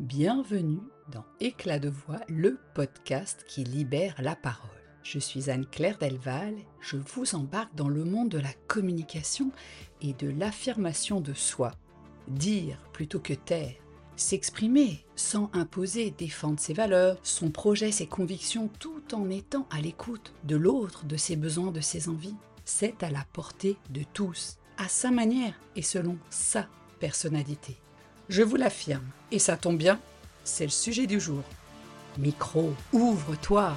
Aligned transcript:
Bienvenue 0.00 0.80
dans 1.12 1.24
Éclat 1.38 1.78
de 1.78 1.88
voix, 1.88 2.18
le 2.28 2.58
podcast 2.74 3.44
qui 3.46 3.62
libère 3.62 4.16
la 4.20 4.34
parole. 4.34 4.68
Je 5.04 5.20
suis 5.20 5.50
Anne-Claire 5.50 5.98
Delval, 5.98 6.56
je 6.80 6.96
vous 6.96 7.36
embarque 7.36 7.72
dans 7.76 7.88
le 7.88 8.04
monde 8.04 8.28
de 8.28 8.40
la 8.40 8.52
communication 8.66 9.52
et 10.02 10.12
de 10.12 10.28
l'affirmation 10.28 11.20
de 11.20 11.32
soi. 11.32 11.70
Dire 12.26 12.76
plutôt 12.92 13.20
que 13.20 13.34
taire, 13.34 13.76
s'exprimer 14.16 15.06
sans 15.14 15.48
imposer, 15.52 16.10
défendre 16.10 16.58
ses 16.58 16.74
valeurs, 16.74 17.18
son 17.22 17.52
projet, 17.52 17.92
ses 17.92 18.08
convictions, 18.08 18.68
tout 18.80 19.14
en 19.14 19.30
étant 19.30 19.68
à 19.70 19.80
l'écoute 19.80 20.34
de 20.42 20.56
l'autre, 20.56 21.04
de 21.04 21.16
ses 21.16 21.36
besoins, 21.36 21.70
de 21.70 21.80
ses 21.80 22.08
envies. 22.08 22.36
C'est 22.64 23.04
à 23.04 23.10
la 23.10 23.24
portée 23.32 23.76
de 23.90 24.02
tous, 24.12 24.58
à 24.76 24.88
sa 24.88 25.12
manière 25.12 25.54
et 25.76 25.82
selon 25.82 26.18
sa 26.30 26.66
personnalité. 26.98 27.76
Je 28.30 28.42
vous 28.42 28.56
l'affirme, 28.56 29.06
et 29.30 29.38
ça 29.38 29.58
tombe 29.58 29.76
bien, 29.76 30.00
c'est 30.44 30.64
le 30.64 30.70
sujet 30.70 31.06
du 31.06 31.20
jour. 31.20 31.42
Micro, 32.16 32.72
ouvre-toi 32.94 33.76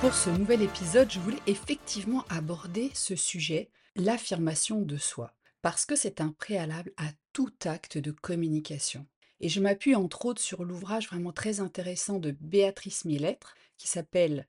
Pour 0.00 0.14
ce 0.14 0.30
nouvel 0.30 0.62
épisode, 0.62 1.10
je 1.10 1.18
voulais 1.18 1.42
effectivement 1.48 2.24
aborder 2.28 2.92
ce 2.94 3.16
sujet, 3.16 3.68
l'affirmation 3.96 4.80
de 4.80 4.96
soi, 4.96 5.34
parce 5.60 5.84
que 5.84 5.96
c'est 5.96 6.20
un 6.20 6.30
préalable 6.30 6.92
à 6.98 7.08
tout 7.32 7.52
acte 7.64 7.98
de 7.98 8.12
communication. 8.12 9.06
Et 9.40 9.48
je 9.48 9.58
m'appuie 9.58 9.96
entre 9.96 10.26
autres 10.26 10.42
sur 10.42 10.64
l'ouvrage 10.64 11.08
vraiment 11.08 11.32
très 11.32 11.58
intéressant 11.58 12.20
de 12.20 12.30
Béatrice 12.40 13.06
Millettre, 13.06 13.56
qui 13.76 13.88
s'appelle 13.88 14.46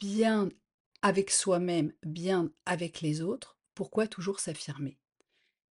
Bien 0.00 0.50
avec 1.00 1.30
soi-même, 1.30 1.92
bien 2.02 2.50
avec 2.66 3.00
les 3.00 3.22
autres, 3.22 3.55
pourquoi 3.76 4.08
toujours 4.08 4.40
s'affirmer? 4.40 4.98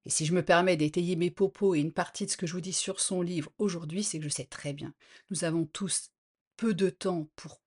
Et 0.06 0.10
si 0.10 0.26
je 0.26 0.34
me 0.34 0.44
permets 0.44 0.78
d'étayer 0.78 1.16
mes 1.16 1.30
propos 1.30 1.76
et 1.76 1.80
une 1.80 1.92
partie 1.92 2.26
de 2.26 2.32
ce 2.32 2.38
que 2.38 2.48
je 2.48 2.54
vous 2.54 2.62
dis 2.62 2.74
sur 2.74 3.00
son 3.00 3.22
livre 3.22 3.52
aujourd'hui, 3.60 4.04
c'est 4.04 4.18
que 4.18 4.24
je 4.24 4.30
sais 4.30 4.46
très 4.46 4.74
bien. 4.74 4.96
Nous 5.30 5.44
avons 5.44 5.66
tous 5.66 6.10
peu 6.56 6.74
de 6.74 6.90
temps 6.90 7.30
pour 7.36 7.62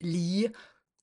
lire, 0.00 0.52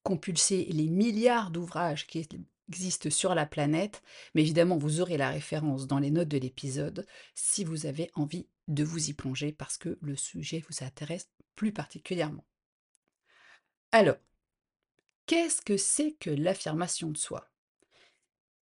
compulser 0.04 0.66
les 0.66 0.88
milliards 0.88 1.52
d'ouvrages 1.52 2.08
qui 2.08 2.26
existent 2.70 3.10
sur 3.10 3.34
la 3.36 3.48
planète, 3.48 4.04
mais 4.36 4.44
évidemment 4.44 4.78
vous 4.78 5.02
aurez 5.02 5.18
la 5.18 5.32
référence 5.32 5.88
dans 5.88 6.00
les 6.00 6.12
notes 6.12 6.30
de 6.30 6.38
l'épisode 6.38 7.06
si 7.34 7.64
vous 7.64 7.88
avez 7.88 8.12
envie 8.14 8.48
de 8.68 8.84
vous 8.84 9.10
y 9.10 9.14
plonger 9.14 9.52
parce 9.52 9.78
que 9.78 9.98
le 10.02 10.16
sujet 10.16 10.64
vous 10.70 10.86
intéresse 10.86 11.30
plus 11.56 11.74
particulièrement. 11.74 12.46
Alors, 13.92 14.18
qu'est-ce 15.26 15.62
que 15.62 15.78
c'est 15.78 16.12
que 16.14 16.30
l'affirmation 16.30 17.10
de 17.10 17.18
soi? 17.18 17.50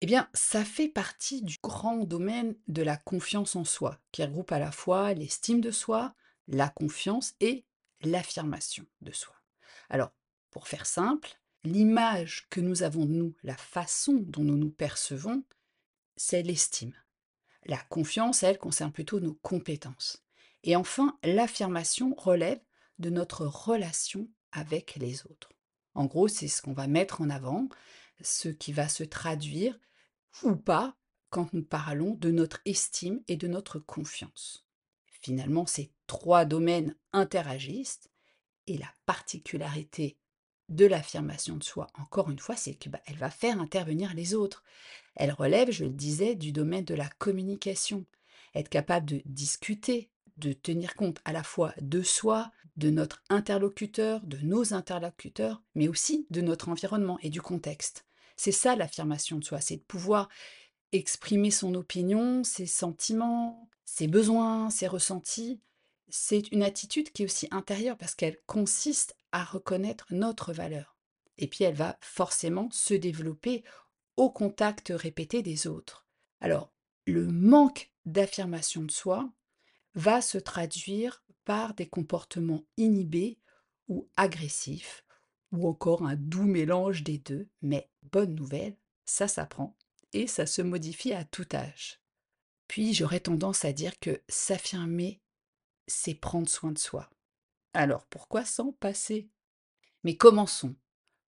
Eh 0.00 0.06
bien, 0.06 0.28
ça 0.32 0.64
fait 0.64 0.88
partie 0.88 1.42
du 1.42 1.58
grand 1.62 2.04
domaine 2.04 2.56
de 2.68 2.82
la 2.82 2.96
confiance 2.96 3.54
en 3.54 3.64
soi, 3.64 4.00
qui 4.12 4.22
regroupe 4.22 4.52
à 4.52 4.58
la 4.58 4.72
fois 4.72 5.12
l'estime 5.12 5.60
de 5.60 5.70
soi, 5.70 6.14
la 6.48 6.68
confiance 6.70 7.34
et 7.40 7.66
l'affirmation 8.00 8.86
de 9.02 9.12
soi. 9.12 9.34
Alors, 9.90 10.12
pour 10.50 10.68
faire 10.68 10.86
simple, 10.86 11.38
l'image 11.64 12.46
que 12.48 12.60
nous 12.60 12.82
avons 12.82 13.04
de 13.04 13.12
nous, 13.12 13.34
la 13.42 13.56
façon 13.56 14.14
dont 14.14 14.42
nous 14.42 14.56
nous 14.56 14.70
percevons, 14.70 15.44
c'est 16.16 16.42
l'estime. 16.42 16.94
La 17.66 17.78
confiance, 17.78 18.42
elle, 18.42 18.58
concerne 18.58 18.92
plutôt 18.92 19.20
nos 19.20 19.34
compétences. 19.34 20.24
Et 20.62 20.76
enfin, 20.76 21.18
l'affirmation 21.22 22.14
relève 22.14 22.60
de 22.98 23.10
notre 23.10 23.44
relation 23.46 24.28
avec 24.52 24.96
les 24.96 25.26
autres. 25.26 25.50
En 25.94 26.06
gros, 26.06 26.28
c'est 26.28 26.48
ce 26.48 26.62
qu'on 26.62 26.72
va 26.72 26.86
mettre 26.86 27.20
en 27.20 27.28
avant, 27.28 27.68
ce 28.22 28.48
qui 28.48 28.72
va 28.72 28.88
se 28.88 29.04
traduire 29.04 29.78
ou 30.42 30.56
pas 30.56 30.96
quand 31.30 31.52
nous 31.52 31.62
parlons 31.62 32.14
de 32.14 32.30
notre 32.30 32.60
estime 32.64 33.22
et 33.28 33.36
de 33.36 33.48
notre 33.48 33.78
confiance. 33.78 34.66
Finalement, 35.20 35.66
ces 35.66 35.92
trois 36.06 36.44
domaines 36.44 36.96
interagissent 37.12 38.08
et 38.66 38.78
la 38.78 38.92
particularité 39.06 40.16
de 40.68 40.86
l'affirmation 40.86 41.56
de 41.56 41.64
soi, 41.64 41.88
encore 41.94 42.30
une 42.30 42.38
fois, 42.38 42.56
c'est 42.56 42.74
qu'elle 42.74 42.92
bah, 42.92 43.00
va 43.16 43.30
faire 43.30 43.60
intervenir 43.60 44.14
les 44.14 44.34
autres. 44.34 44.62
Elle 45.16 45.32
relève, 45.32 45.70
je 45.70 45.84
le 45.84 45.90
disais, 45.90 46.36
du 46.36 46.52
domaine 46.52 46.84
de 46.84 46.94
la 46.94 47.08
communication. 47.18 48.06
Être 48.54 48.68
capable 48.68 49.06
de 49.06 49.22
discuter, 49.24 50.10
de 50.36 50.52
tenir 50.52 50.94
compte 50.94 51.20
à 51.24 51.32
la 51.32 51.42
fois 51.42 51.74
de 51.80 52.02
soi, 52.02 52.50
de 52.76 52.90
notre 52.90 53.22
interlocuteur, 53.28 54.20
de 54.22 54.38
nos 54.38 54.72
interlocuteurs, 54.72 55.62
mais 55.74 55.88
aussi 55.88 56.26
de 56.30 56.40
notre 56.40 56.68
environnement 56.68 57.18
et 57.22 57.30
du 57.30 57.42
contexte. 57.42 58.06
C'est 58.42 58.52
ça 58.52 58.74
l'affirmation 58.74 59.36
de 59.36 59.44
soi, 59.44 59.60
c'est 59.60 59.76
de 59.76 59.82
pouvoir 59.82 60.30
exprimer 60.92 61.50
son 61.50 61.74
opinion, 61.74 62.42
ses 62.42 62.64
sentiments, 62.64 63.68
ses 63.84 64.06
besoins, 64.06 64.70
ses 64.70 64.86
ressentis. 64.86 65.60
C'est 66.08 66.50
une 66.50 66.62
attitude 66.62 67.12
qui 67.12 67.20
est 67.20 67.26
aussi 67.26 67.48
intérieure 67.50 67.98
parce 67.98 68.14
qu'elle 68.14 68.40
consiste 68.46 69.14
à 69.30 69.44
reconnaître 69.44 70.06
notre 70.08 70.54
valeur. 70.54 70.96
Et 71.36 71.48
puis 71.48 71.64
elle 71.64 71.74
va 71.74 71.98
forcément 72.00 72.70
se 72.70 72.94
développer 72.94 73.62
au 74.16 74.30
contact 74.30 74.90
répété 74.90 75.42
des 75.42 75.66
autres. 75.66 76.06
Alors, 76.40 76.72
le 77.04 77.26
manque 77.26 77.92
d'affirmation 78.06 78.84
de 78.84 78.90
soi 78.90 79.30
va 79.94 80.22
se 80.22 80.38
traduire 80.38 81.22
par 81.44 81.74
des 81.74 81.90
comportements 81.90 82.64
inhibés 82.78 83.38
ou 83.88 84.08
agressifs 84.16 85.04
ou 85.52 85.68
encore 85.68 86.06
un 86.06 86.16
doux 86.16 86.44
mélange 86.44 87.02
des 87.02 87.18
deux, 87.18 87.48
mais 87.62 87.90
bonne 88.12 88.34
nouvelle, 88.34 88.76
ça 89.04 89.28
s'apprend 89.28 89.76
et 90.12 90.26
ça 90.26 90.46
se 90.46 90.62
modifie 90.62 91.12
à 91.12 91.24
tout 91.24 91.46
âge. 91.52 92.00
Puis 92.68 92.94
j'aurais 92.94 93.20
tendance 93.20 93.64
à 93.64 93.72
dire 93.72 93.98
que 93.98 94.20
s'affirmer, 94.28 95.20
c'est 95.86 96.14
prendre 96.14 96.48
soin 96.48 96.72
de 96.72 96.78
soi. 96.78 97.10
Alors 97.72 98.06
pourquoi 98.06 98.44
s'en 98.44 98.72
passer? 98.72 99.28
Mais 100.04 100.16
commençons 100.16 100.74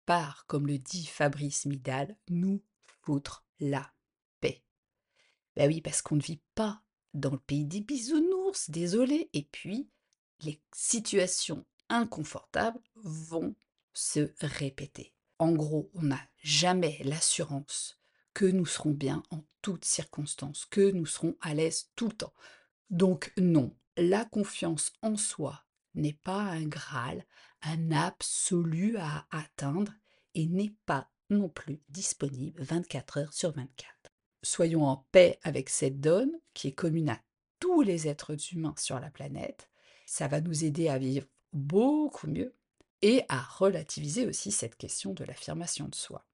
par, 0.07 0.47
comme 0.47 0.67
le 0.67 0.79
dit 0.79 1.07
Fabrice 1.07 1.67
Midal, 1.67 2.17
nous 2.29 2.63
foutre 3.03 3.45
la 3.61 3.93
paix. 4.41 4.63
Ben 5.57 5.69
oui, 5.69 5.81
parce 5.81 6.03
qu'on 6.03 6.17
ne 6.17 6.23
vit 6.23 6.41
pas 6.55 6.83
dans 7.15 7.31
le 7.31 7.39
pays 7.39 7.67
des 7.67 7.81
bisounours, 7.81 8.71
désolé, 8.71 9.29
et 9.33 9.43
puis 9.43 9.91
les 10.41 10.61
situations 10.73 11.65
inconfortables 11.89 12.81
vont 12.97 13.55
se 13.93 14.31
répéter. 14.41 15.13
En 15.39 15.53
gros, 15.53 15.91
on 15.95 16.03
n'a 16.03 16.21
jamais 16.43 16.99
l'assurance 17.05 17.99
que 18.35 18.45
nous 18.45 18.67
serons 18.67 18.93
bien 18.93 19.23
en 19.31 19.45
toutes 19.61 19.85
circonstances, 19.85 20.65
que 20.67 20.91
nous 20.91 21.07
serons 21.07 21.37
à 21.41 21.55
l'aise 21.55 21.91
tout 21.97 22.09
le 22.09 22.15
temps. 22.15 22.35
Donc 22.91 23.33
non, 23.37 23.75
la 23.97 24.25
confiance 24.25 24.93
en 25.03 25.17
soi 25.17 25.65
n'est 25.95 26.19
pas 26.25 26.41
un 26.41 26.67
Graal, 26.67 27.27
un 27.63 27.93
absolu 27.93 28.97
à 28.99 29.27
atteindre 29.31 29.93
et 30.35 30.47
n'est 30.47 30.75
pas 30.87 31.11
non 31.31 31.49
plus 31.49 31.81
disponible 31.89 32.63
24 32.63 33.19
heures 33.19 33.33
sur 33.33 33.53
24. 33.53 34.13
Soyons 34.43 34.87
en 34.87 35.07
paix 35.13 35.39
avec 35.43 35.69
cette 35.69 36.01
donne 36.01 36.33
qui 36.55 36.69
est 36.69 36.73
commune 36.73 37.11
à 37.11 37.21
tous 37.61 37.83
les 37.83 38.09
êtres 38.09 38.37
humains 38.53 38.75
sur 38.77 38.99
la 38.99 39.11
planète. 39.11 39.71
Ça 40.07 40.29
va 40.29 40.41
nous 40.41 40.65
aider 40.65 40.89
à 40.89 40.99
vivre 40.99 41.27
beaucoup 41.53 42.27
mieux 42.27 42.55
et 43.03 43.25
à 43.29 43.43
relativiser 43.43 44.27
aussi 44.27 44.51
cette 44.51 44.77
question 44.77 45.13
de 45.13 45.25
l'affirmation 45.25 45.89
de 45.89 45.95
soi. 45.95 46.25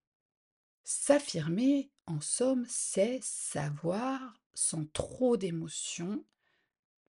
S'affirmer, 0.84 1.90
en 2.06 2.20
somme, 2.20 2.64
c'est 2.68 3.20
savoir, 3.22 4.34
sans 4.54 4.86
trop 4.92 5.36
d'émotion, 5.36 6.24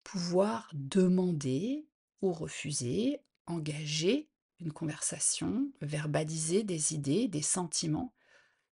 pouvoir 0.04 0.70
demander 0.74 1.88
ou 2.22 2.34
refuser, 2.34 3.20
engager 3.48 4.30
une 4.60 4.72
conversation, 4.72 5.72
verbaliser 5.82 6.64
des 6.64 6.94
idées, 6.94 7.28
des 7.28 7.42
sentiments, 7.42 8.14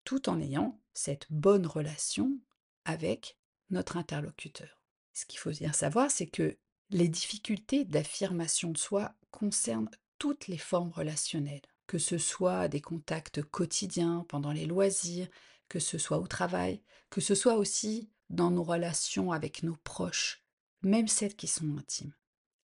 tout 0.04 0.28
en 0.28 0.40
ayant 0.40 0.80
cette 0.92 1.26
bonne 1.30 1.66
relation 1.66 2.38
avec 2.84 3.36
notre 3.70 3.96
interlocuteur. 3.96 4.82
Ce 5.12 5.26
qu'il 5.26 5.38
faut 5.38 5.50
bien 5.50 5.72
savoir, 5.72 6.10
c'est 6.10 6.26
que 6.26 6.58
les 6.90 7.08
difficultés 7.08 7.84
d'affirmation 7.84 8.70
de 8.70 8.78
soi 8.78 9.14
concernent 9.30 9.90
toutes 10.20 10.48
les 10.48 10.58
formes 10.58 10.90
relationnelles, 10.90 11.62
que 11.86 11.98
ce 11.98 12.18
soit 12.18 12.68
des 12.68 12.82
contacts 12.82 13.42
quotidiens 13.42 14.24
pendant 14.28 14.52
les 14.52 14.66
loisirs, 14.66 15.26
que 15.68 15.80
ce 15.80 15.96
soit 15.98 16.18
au 16.18 16.26
travail, 16.26 16.82
que 17.08 17.22
ce 17.22 17.34
soit 17.34 17.56
aussi 17.56 18.10
dans 18.28 18.50
nos 18.50 18.62
relations 18.62 19.32
avec 19.32 19.62
nos 19.62 19.76
proches, 19.76 20.44
même 20.82 21.08
celles 21.08 21.34
qui 21.34 21.48
sont 21.48 21.76
intimes. 21.78 22.14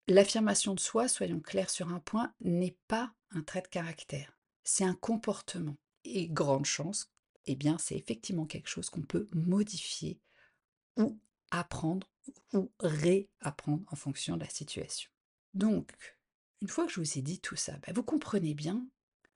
L'affirmation 0.07 0.75
de 0.75 0.81
soi, 0.81 1.09
soyons 1.09 1.41
clairs 1.41 1.71
sur 1.71 1.89
un 1.89 1.99
point, 1.99 2.33
n'est 2.41 2.77
pas 2.89 3.13
un 3.31 3.43
trait 3.43 3.63
de 3.63 3.69
caractère, 3.69 4.39
c'est 4.63 4.85
un 4.85 4.95
comportement. 4.95 5.77
Et 6.05 6.29
grande 6.29 6.67
chance, 6.67 7.11
eh 7.47 7.57
bien 7.57 7.79
c'est 7.79 7.97
effectivement 7.97 8.45
quelque 8.45 8.69
chose 8.69 8.91
qu'on 8.91 9.03
peut 9.03 9.29
modifier 9.33 10.21
ou 10.97 11.19
apprendre 11.51 12.07
ou 12.53 12.71
réapprendre 12.81 13.85
en 13.91 13.97
fonction 13.97 14.37
de 14.37 14.45
la 14.45 14.51
situation. 14.51 15.11
Donc, 15.55 16.16
une 16.63 16.69
fois 16.69 16.87
que 16.87 16.93
je 16.93 17.01
vous 17.01 17.19
ai 17.19 17.23
dit 17.23 17.41
tout 17.41 17.57
ça, 17.57 17.73
bah, 17.87 17.93
vous 17.95 18.03
comprenez 18.03 18.55
bien 18.55 18.87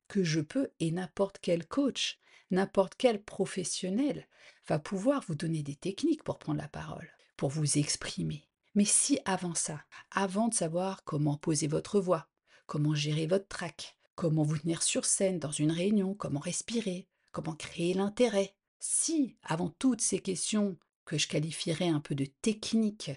que 0.09 0.25
je 0.25 0.41
peux, 0.41 0.71
et 0.81 0.91
n'importe 0.91 1.39
quel 1.41 1.67
coach, 1.67 2.19
n'importe 2.51 2.95
quel 2.97 3.23
professionnel 3.23 4.27
va 4.67 4.79
pouvoir 4.79 5.23
vous 5.27 5.35
donner 5.35 5.63
des 5.63 5.77
techniques 5.77 6.25
pour 6.25 6.39
prendre 6.39 6.61
la 6.61 6.69
parole, 6.69 7.11
pour 7.37 7.51
vous 7.51 7.79
exprimer. 7.79 8.49
Mais 8.75 8.85
si 8.85 9.19
avant 9.25 9.55
ça, 9.55 9.85
avant 10.11 10.49
de 10.49 10.55
savoir 10.55 11.05
comment 11.05 11.37
poser 11.37 11.67
votre 11.67 12.01
voix, 12.01 12.29
comment 12.67 12.95
gérer 12.95 13.27
votre 13.27 13.49
trac, 13.49 13.97
comment 14.15 14.43
vous 14.43 14.59
tenir 14.59 14.83
sur 14.83 15.05
scène 15.05 15.39
dans 15.39 15.51
une 15.51 15.73
réunion, 15.73 16.15
comment 16.15 16.41
respirer, 16.41 17.09
comment 17.33 17.55
créer 17.55 17.95
l'intérêt, 17.95 18.55
si 18.79 19.37
avant 19.43 19.71
toutes 19.71 20.01
ces 20.01 20.21
questions 20.21 20.77
que 21.05 21.19
je 21.19 21.29
qualifierais 21.29 21.89
un 21.89 22.01
peu 22.01 22.15
de 22.15 22.25
techniques, 22.25 23.11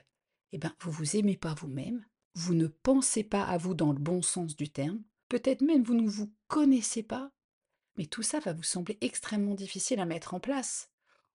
eh 0.52 0.58
ben, 0.58 0.74
vous 0.82 0.92
vous 0.92 1.16
aimez 1.16 1.38
pas 1.38 1.54
vous-même, 1.54 2.06
vous 2.36 2.54
ne 2.54 2.68
pensez 2.68 3.24
pas 3.24 3.44
à 3.44 3.58
vous 3.58 3.74
dans 3.74 3.92
le 3.92 4.00
bon 4.00 4.22
sens 4.22 4.56
du 4.56 4.70
terme, 4.70 5.02
peut-être 5.30 5.62
même 5.62 5.84
vous 5.84 5.94
ne 5.94 6.08
vous 6.08 6.32
connaissez 6.48 7.04
pas, 7.04 7.32
mais 7.98 8.06
tout 8.06 8.24
ça 8.24 8.40
va 8.40 8.54
vous 8.54 8.64
sembler 8.64 8.98
extrêmement 9.02 9.56
difficile 9.56 10.00
à 10.00 10.06
mettre 10.06 10.34
en 10.34 10.40
place. 10.40 10.90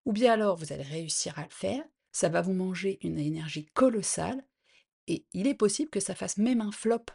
Ou 0.04 0.12
bien 0.12 0.32
alors 0.32 0.56
vous 0.56 0.72
allez 0.72 0.82
réussir 0.82 1.38
à 1.38 1.44
le 1.44 1.50
faire, 1.50 1.84
ça 2.12 2.28
va 2.28 2.42
vous 2.42 2.52
manger 2.52 2.98
une 3.02 3.18
énergie 3.18 3.66
colossale, 3.66 4.44
et 5.06 5.24
il 5.32 5.46
est 5.46 5.54
possible 5.54 5.90
que 5.90 6.00
ça 6.00 6.14
fasse 6.14 6.36
même 6.36 6.60
un 6.60 6.72
flop. 6.72 7.06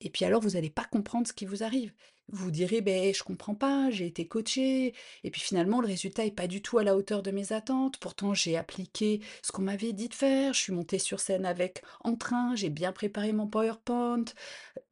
Et 0.00 0.10
puis 0.10 0.24
alors 0.24 0.40
vous 0.40 0.50
n'allez 0.50 0.70
pas 0.70 0.84
comprendre 0.84 1.26
ce 1.26 1.32
qui 1.32 1.46
vous 1.46 1.62
arrive. 1.62 1.92
Vous 2.30 2.50
direz, 2.50 2.82
ben, 2.82 3.14
je 3.14 3.22
comprends 3.22 3.54
pas, 3.54 3.90
j'ai 3.90 4.06
été 4.06 4.28
coaché, 4.28 4.92
et 5.24 5.30
puis 5.30 5.40
finalement, 5.40 5.80
le 5.80 5.86
résultat 5.86 6.26
est 6.26 6.30
pas 6.30 6.46
du 6.46 6.60
tout 6.60 6.76
à 6.76 6.84
la 6.84 6.94
hauteur 6.94 7.22
de 7.22 7.30
mes 7.30 7.54
attentes. 7.54 7.96
Pourtant, 7.96 8.34
j'ai 8.34 8.58
appliqué 8.58 9.22
ce 9.42 9.50
qu'on 9.50 9.62
m'avait 9.62 9.94
dit 9.94 10.10
de 10.10 10.14
faire, 10.14 10.52
je 10.52 10.60
suis 10.60 10.72
montée 10.74 10.98
sur 10.98 11.20
scène 11.20 11.46
avec 11.46 11.82
entrain, 12.04 12.54
j'ai 12.54 12.68
bien 12.68 12.92
préparé 12.92 13.32
mon 13.32 13.46
PowerPoint, 13.46 14.26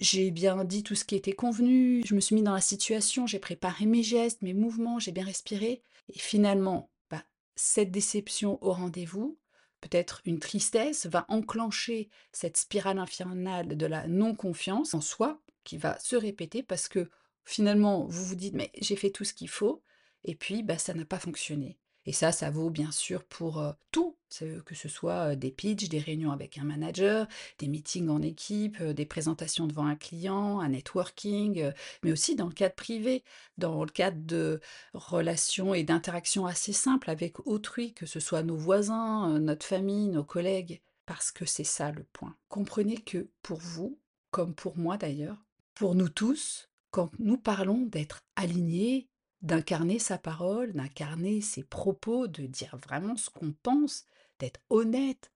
j'ai 0.01 0.31
bien 0.31 0.65
dit 0.65 0.83
tout 0.83 0.95
ce 0.95 1.05
qui 1.05 1.15
était 1.15 1.35
convenu, 1.35 2.03
je 2.07 2.15
me 2.15 2.21
suis 2.21 2.35
mis 2.35 2.43
dans 2.43 2.55
la 2.55 2.61
situation, 2.63 3.27
j'ai 3.27 3.39
préparé 3.39 3.85
mes 3.85 4.03
gestes, 4.03 4.41
mes 4.41 4.55
mouvements, 4.55 4.99
j'ai 4.99 5.13
bien 5.13 5.25
respiré. 5.25 5.83
Et 6.15 6.19
finalement, 6.19 6.89
bah, 7.11 7.23
cette 7.55 7.91
déception 7.91 8.59
au 8.63 8.73
rendez-vous, 8.73 9.37
peut-être 9.81 10.23
une 10.25 10.39
tristesse, 10.39 11.07
va 11.07 11.27
enclencher 11.29 12.09
cette 12.33 12.57
spirale 12.57 12.99
infernale 12.99 13.77
de 13.77 13.87
la 13.87 14.07
non-confiance 14.07 14.95
en 14.95 15.01
soi 15.01 15.41
qui 15.65 15.77
va 15.79 15.99
se 15.99 16.17
répéter 16.17 16.63
parce 16.63 16.89
que 16.89 17.11
Finalement, 17.47 18.05
vous 18.07 18.25
vous 18.25 18.35
dites: 18.35 18.55
«Mais 18.55 18.73
j'ai 18.77 18.97
fait 18.97 19.11
tout 19.11 19.25
ce 19.25 19.33
qu'il 19.33 19.49
faut» 19.49 19.83
et 20.25 20.35
puis, 20.35 20.65
bah, 20.65 20.79
ça 20.79 20.95
n'a 20.95 21.05
pas 21.05 21.21
fonctionné. 21.21 21.79
Et 22.07 22.13
ça, 22.13 22.33
ça 22.33 22.51
vaut 22.51 22.71
bien 22.71 22.93
sûr 22.93 23.25
pour, 23.25 23.63
tout, 23.91 24.17
que 24.65 24.75
ce 24.75 24.89
soit, 24.89 25.37
des 25.37 25.51
pitchs, 25.51 25.89
des 25.89 25.99
réunions 25.99 26.31
avec 26.31 26.59
un 26.59 26.65
manager, 26.65 27.27
des 27.59 27.69
meetings 27.69 28.09
en 28.09 28.23
équipe, 28.23 28.83
des 28.83 29.07
présentations 29.07 29.67
devant 29.67 29.87
un 29.87 29.97
client, 29.97 30.61
un 30.61 30.69
networking, 30.69 31.73
mais 32.03 32.13
aussi 32.13 32.37
dans 32.37 32.47
le 32.47 32.53
cadre 32.53 32.75
privé, 32.75 33.25
dans 33.59 33.85
le 33.85 33.91
cadre 33.91 34.21
de 34.25 34.61
relations 34.95 35.75
et 35.75 35.83
d'interactions 35.83 36.47
assez 36.47 36.73
simples 36.73 37.11
avec 37.11 37.47
autrui, 37.47 37.93
que 37.93 38.07
ce 38.07 38.21
soit 38.21 38.43
nos 38.43 38.57
voisins, 38.57 39.39
notre 39.41 39.67
famille, 39.67 40.09
nos 40.09 40.25
collègues. 40.25 40.81
Parce 41.07 41.31
que 41.31 41.45
c'est 41.45 41.65
ça 41.65 41.93
le 41.93 42.05
point. 42.13 42.37
Comprenez 42.49 42.97
que 42.97 43.29
pour 43.43 43.59
vous, 43.59 43.99
comme 44.33 44.55
pour 44.55 44.77
moi 44.77 44.97
d'ailleurs, 44.97 45.45
pour 45.75 45.95
nous 45.95 46.09
tous, 46.09 46.69
quand 46.91 47.11
nous 47.19 47.39
parlons 47.39 47.83
d'être 47.87 48.25
alignés, 48.35 49.09
d'incarner 49.47 50.01
sa 50.01 50.19
parole, 50.19 50.73
d'incarner 50.73 51.41
ses 51.41 51.63
propos, 51.63 52.27
de 52.27 52.47
dire 52.47 52.77
vraiment 52.77 53.17
ce 53.17 53.31
qu'on 53.31 53.53
pense, 53.53 54.05
d'être 54.41 54.61
honnête, 54.71 55.31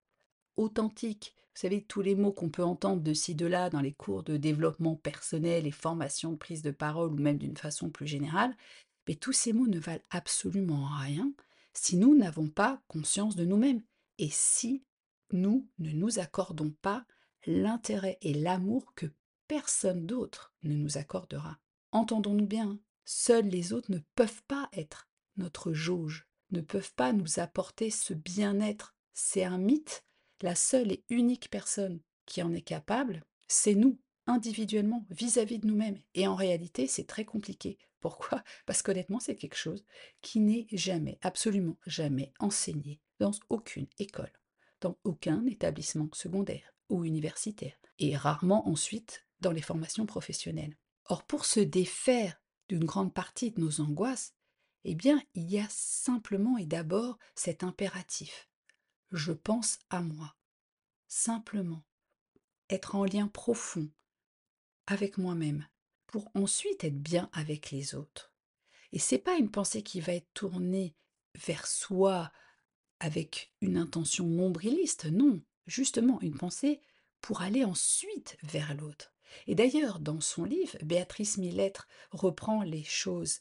authentique. 0.56 1.34
Vous 1.54 1.60
savez, 1.60 1.82
tous 1.82 2.02
les 2.02 2.16
mots 2.16 2.32
qu'on 2.32 2.50
peut 2.50 2.64
entendre 2.64 3.02
de 3.02 3.14
ci, 3.14 3.36
de 3.36 3.46
là 3.46 3.70
dans 3.70 3.80
les 3.80 3.92
cours 3.92 4.24
de 4.24 4.36
développement 4.36 4.96
personnel 4.96 5.64
et 5.64 5.70
formation 5.70 6.32
de 6.32 6.36
prise 6.36 6.62
de 6.62 6.72
parole 6.72 7.12
ou 7.12 7.16
même 7.16 7.38
d'une 7.38 7.56
façon 7.56 7.88
plus 7.88 8.08
générale, 8.08 8.56
mais 9.06 9.14
tous 9.14 9.32
ces 9.32 9.52
mots 9.52 9.68
ne 9.68 9.78
valent 9.78 10.02
absolument 10.10 10.86
rien 10.98 11.32
si 11.72 11.96
nous 11.96 12.16
n'avons 12.16 12.48
pas 12.48 12.82
conscience 12.88 13.36
de 13.36 13.44
nous-mêmes 13.44 13.82
et 14.18 14.28
si 14.30 14.82
nous 15.32 15.68
ne 15.78 15.92
nous 15.92 16.18
accordons 16.18 16.74
pas 16.82 17.06
l'intérêt 17.46 18.18
et 18.22 18.34
l'amour 18.34 18.92
que 18.96 19.06
personne 19.46 20.04
d'autre 20.04 20.52
ne 20.64 20.74
nous 20.74 20.98
accordera. 20.98 21.58
Entendons-nous 21.92 22.46
bien, 22.46 22.78
seuls 23.10 23.48
les 23.48 23.72
autres 23.72 23.90
ne 23.90 23.98
peuvent 24.14 24.42
pas 24.44 24.68
être 24.72 25.08
notre 25.36 25.72
jauge, 25.72 26.28
ne 26.52 26.60
peuvent 26.60 26.94
pas 26.94 27.12
nous 27.12 27.40
apporter 27.40 27.90
ce 27.90 28.14
bien-être. 28.14 28.94
C'est 29.12 29.44
un 29.44 29.58
mythe. 29.58 30.04
La 30.42 30.54
seule 30.54 30.92
et 30.92 31.04
unique 31.10 31.50
personne 31.50 32.00
qui 32.24 32.40
en 32.40 32.52
est 32.54 32.62
capable, 32.62 33.24
c'est 33.48 33.74
nous, 33.74 33.98
individuellement, 34.26 35.06
vis-à-vis 35.10 35.58
de 35.58 35.66
nous-mêmes. 35.66 36.00
Et 36.14 36.28
en 36.28 36.36
réalité, 36.36 36.86
c'est 36.86 37.06
très 37.06 37.24
compliqué. 37.24 37.78
Pourquoi? 37.98 38.44
Parce 38.66 38.80
qu'honnêtement, 38.80 39.20
c'est 39.20 39.36
quelque 39.36 39.56
chose 39.56 39.84
qui 40.22 40.38
n'est 40.38 40.68
jamais, 40.70 41.18
absolument 41.20 41.76
jamais 41.86 42.32
enseigné 42.38 43.00
dans 43.18 43.32
aucune 43.48 43.88
école, 43.98 44.32
dans 44.80 44.96
aucun 45.02 45.44
établissement 45.46 46.08
secondaire 46.12 46.74
ou 46.88 47.04
universitaire, 47.04 47.74
et 47.98 48.16
rarement 48.16 48.68
ensuite 48.68 49.26
dans 49.40 49.52
les 49.52 49.62
formations 49.62 50.06
professionnelles. 50.06 50.76
Or, 51.06 51.24
pour 51.24 51.44
se 51.44 51.60
défaire 51.60 52.40
d'une 52.70 52.84
grande 52.84 53.12
partie 53.12 53.50
de 53.50 53.60
nos 53.60 53.80
angoisses, 53.80 54.32
eh 54.84 54.94
bien, 54.94 55.20
il 55.34 55.50
y 55.50 55.58
a 55.58 55.66
simplement 55.68 56.56
et 56.56 56.66
d'abord 56.66 57.18
cet 57.34 57.64
impératif. 57.64 58.48
Je 59.10 59.32
pense 59.32 59.80
à 59.90 60.02
moi. 60.02 60.36
Simplement. 61.08 61.82
Être 62.68 62.94
en 62.94 63.04
lien 63.04 63.26
profond 63.26 63.90
avec 64.86 65.18
moi-même 65.18 65.66
pour 66.06 66.30
ensuite 66.34 66.84
être 66.84 67.02
bien 67.02 67.28
avec 67.32 67.72
les 67.72 67.96
autres. 67.96 68.32
Et 68.92 69.00
c'est 69.00 69.18
pas 69.18 69.36
une 69.36 69.50
pensée 69.50 69.82
qui 69.82 70.00
va 70.00 70.12
être 70.12 70.32
tournée 70.32 70.94
vers 71.34 71.66
soi 71.66 72.30
avec 73.00 73.52
une 73.60 73.78
intention 73.78 74.26
nombriliste, 74.26 75.06
non, 75.06 75.42
justement 75.66 76.20
une 76.20 76.36
pensée 76.36 76.80
pour 77.20 77.42
aller 77.42 77.64
ensuite 77.64 78.36
vers 78.44 78.74
l'autre. 78.74 79.12
Et 79.46 79.54
d'ailleurs, 79.54 80.00
dans 80.00 80.20
son 80.20 80.44
livre, 80.44 80.76
Béatrice 80.82 81.38
Millettre 81.38 81.88
reprend 82.10 82.62
les 82.62 82.84
choses 82.84 83.40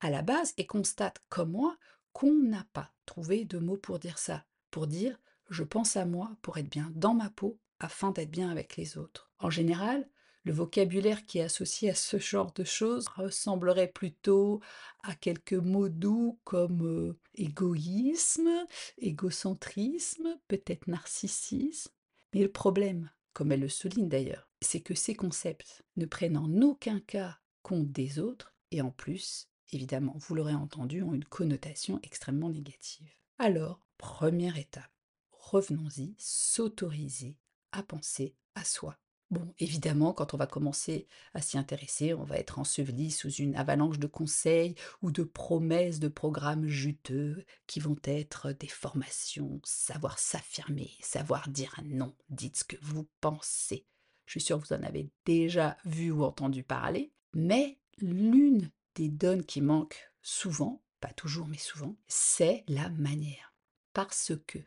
à 0.00 0.10
la 0.10 0.22
base 0.22 0.54
et 0.56 0.66
constate, 0.66 1.20
comme 1.28 1.52
moi, 1.52 1.76
qu'on 2.12 2.34
n'a 2.34 2.66
pas 2.72 2.92
trouvé 3.06 3.44
de 3.44 3.58
mots 3.58 3.76
pour 3.76 3.98
dire 3.98 4.18
ça, 4.18 4.44
pour 4.70 4.86
dire 4.86 5.18
je 5.50 5.64
pense 5.64 5.96
à 5.96 6.06
moi 6.06 6.36
pour 6.42 6.58
être 6.58 6.70
bien 6.70 6.92
dans 6.94 7.14
ma 7.14 7.28
peau 7.28 7.58
afin 7.80 8.12
d'être 8.12 8.30
bien 8.30 8.50
avec 8.50 8.76
les 8.76 8.98
autres. 8.98 9.30
En 9.40 9.50
général, 9.50 10.08
le 10.44 10.52
vocabulaire 10.52 11.26
qui 11.26 11.38
est 11.38 11.42
associé 11.42 11.90
à 11.90 11.94
ce 11.94 12.18
genre 12.18 12.52
de 12.52 12.64
choses 12.64 13.08
ressemblerait 13.08 13.90
plutôt 13.90 14.60
à 15.02 15.14
quelques 15.14 15.52
mots 15.52 15.88
doux 15.88 16.38
comme 16.44 16.86
euh, 16.86 17.18
égoïsme, 17.34 18.66
égocentrisme, 18.98 20.38
peut-être 20.48 20.86
narcissisme. 20.86 21.92
Mais 22.32 22.42
le 22.42 22.50
problème, 22.50 23.10
comme 23.32 23.52
elle 23.52 23.60
le 23.60 23.68
souligne 23.68 24.08
d'ailleurs, 24.08 24.49
c'est 24.60 24.80
que 24.80 24.94
ces 24.94 25.14
concepts 25.14 25.82
ne 25.96 26.06
prennent 26.06 26.36
en 26.36 26.60
aucun 26.60 27.00
cas 27.00 27.38
compte 27.62 27.90
des 27.90 28.18
autres 28.18 28.54
et 28.70 28.82
en 28.82 28.90
plus, 28.90 29.48
évidemment, 29.72 30.14
vous 30.16 30.34
l'aurez 30.34 30.54
entendu, 30.54 31.02
ont 31.02 31.14
une 31.14 31.24
connotation 31.24 32.00
extrêmement 32.02 32.50
négative. 32.50 33.12
Alors, 33.38 33.80
première 33.98 34.58
étape, 34.58 34.90
revenons-y, 35.32 36.14
s'autoriser 36.18 37.36
à 37.72 37.82
penser 37.82 38.36
à 38.54 38.64
soi. 38.64 38.98
Bon, 39.30 39.54
évidemment, 39.60 40.12
quand 40.12 40.34
on 40.34 40.36
va 40.36 40.48
commencer 40.48 41.06
à 41.34 41.40
s'y 41.40 41.56
intéresser, 41.56 42.14
on 42.14 42.24
va 42.24 42.36
être 42.36 42.58
enseveli 42.58 43.12
sous 43.12 43.30
une 43.30 43.54
avalanche 43.54 44.00
de 44.00 44.08
conseils 44.08 44.74
ou 45.02 45.12
de 45.12 45.22
promesses 45.22 46.00
de 46.00 46.08
programmes 46.08 46.66
juteux 46.66 47.44
qui 47.68 47.78
vont 47.78 47.98
être 48.02 48.50
des 48.50 48.66
formations, 48.66 49.60
savoir 49.62 50.18
s'affirmer, 50.18 50.90
savoir 51.00 51.48
dire 51.48 51.76
non, 51.84 52.12
dites 52.28 52.56
ce 52.56 52.64
que 52.64 52.76
vous 52.82 53.08
pensez. 53.20 53.86
Je 54.30 54.38
suis 54.38 54.46
sûre 54.46 54.60
que 54.60 54.68
vous 54.68 54.74
en 54.74 54.84
avez 54.84 55.10
déjà 55.24 55.76
vu 55.84 56.12
ou 56.12 56.22
entendu 56.22 56.62
parler, 56.62 57.10
mais 57.34 57.80
l'une 57.98 58.70
des 58.94 59.08
donnes 59.08 59.44
qui 59.44 59.60
manque 59.60 60.08
souvent, 60.22 60.84
pas 61.00 61.12
toujours 61.12 61.48
mais 61.48 61.58
souvent, 61.58 61.96
c'est 62.06 62.62
la 62.68 62.90
manière. 62.90 63.52
Parce 63.92 64.30
que, 64.46 64.60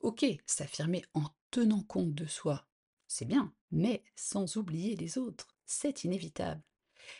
ok, 0.00 0.26
s'affirmer 0.46 1.04
en 1.14 1.22
tenant 1.52 1.84
compte 1.84 2.12
de 2.12 2.26
soi, 2.26 2.66
c'est 3.06 3.24
bien, 3.24 3.54
mais 3.70 4.02
sans 4.16 4.56
oublier 4.56 4.96
les 4.96 5.16
autres, 5.16 5.54
c'est 5.64 6.02
inévitable. 6.02 6.60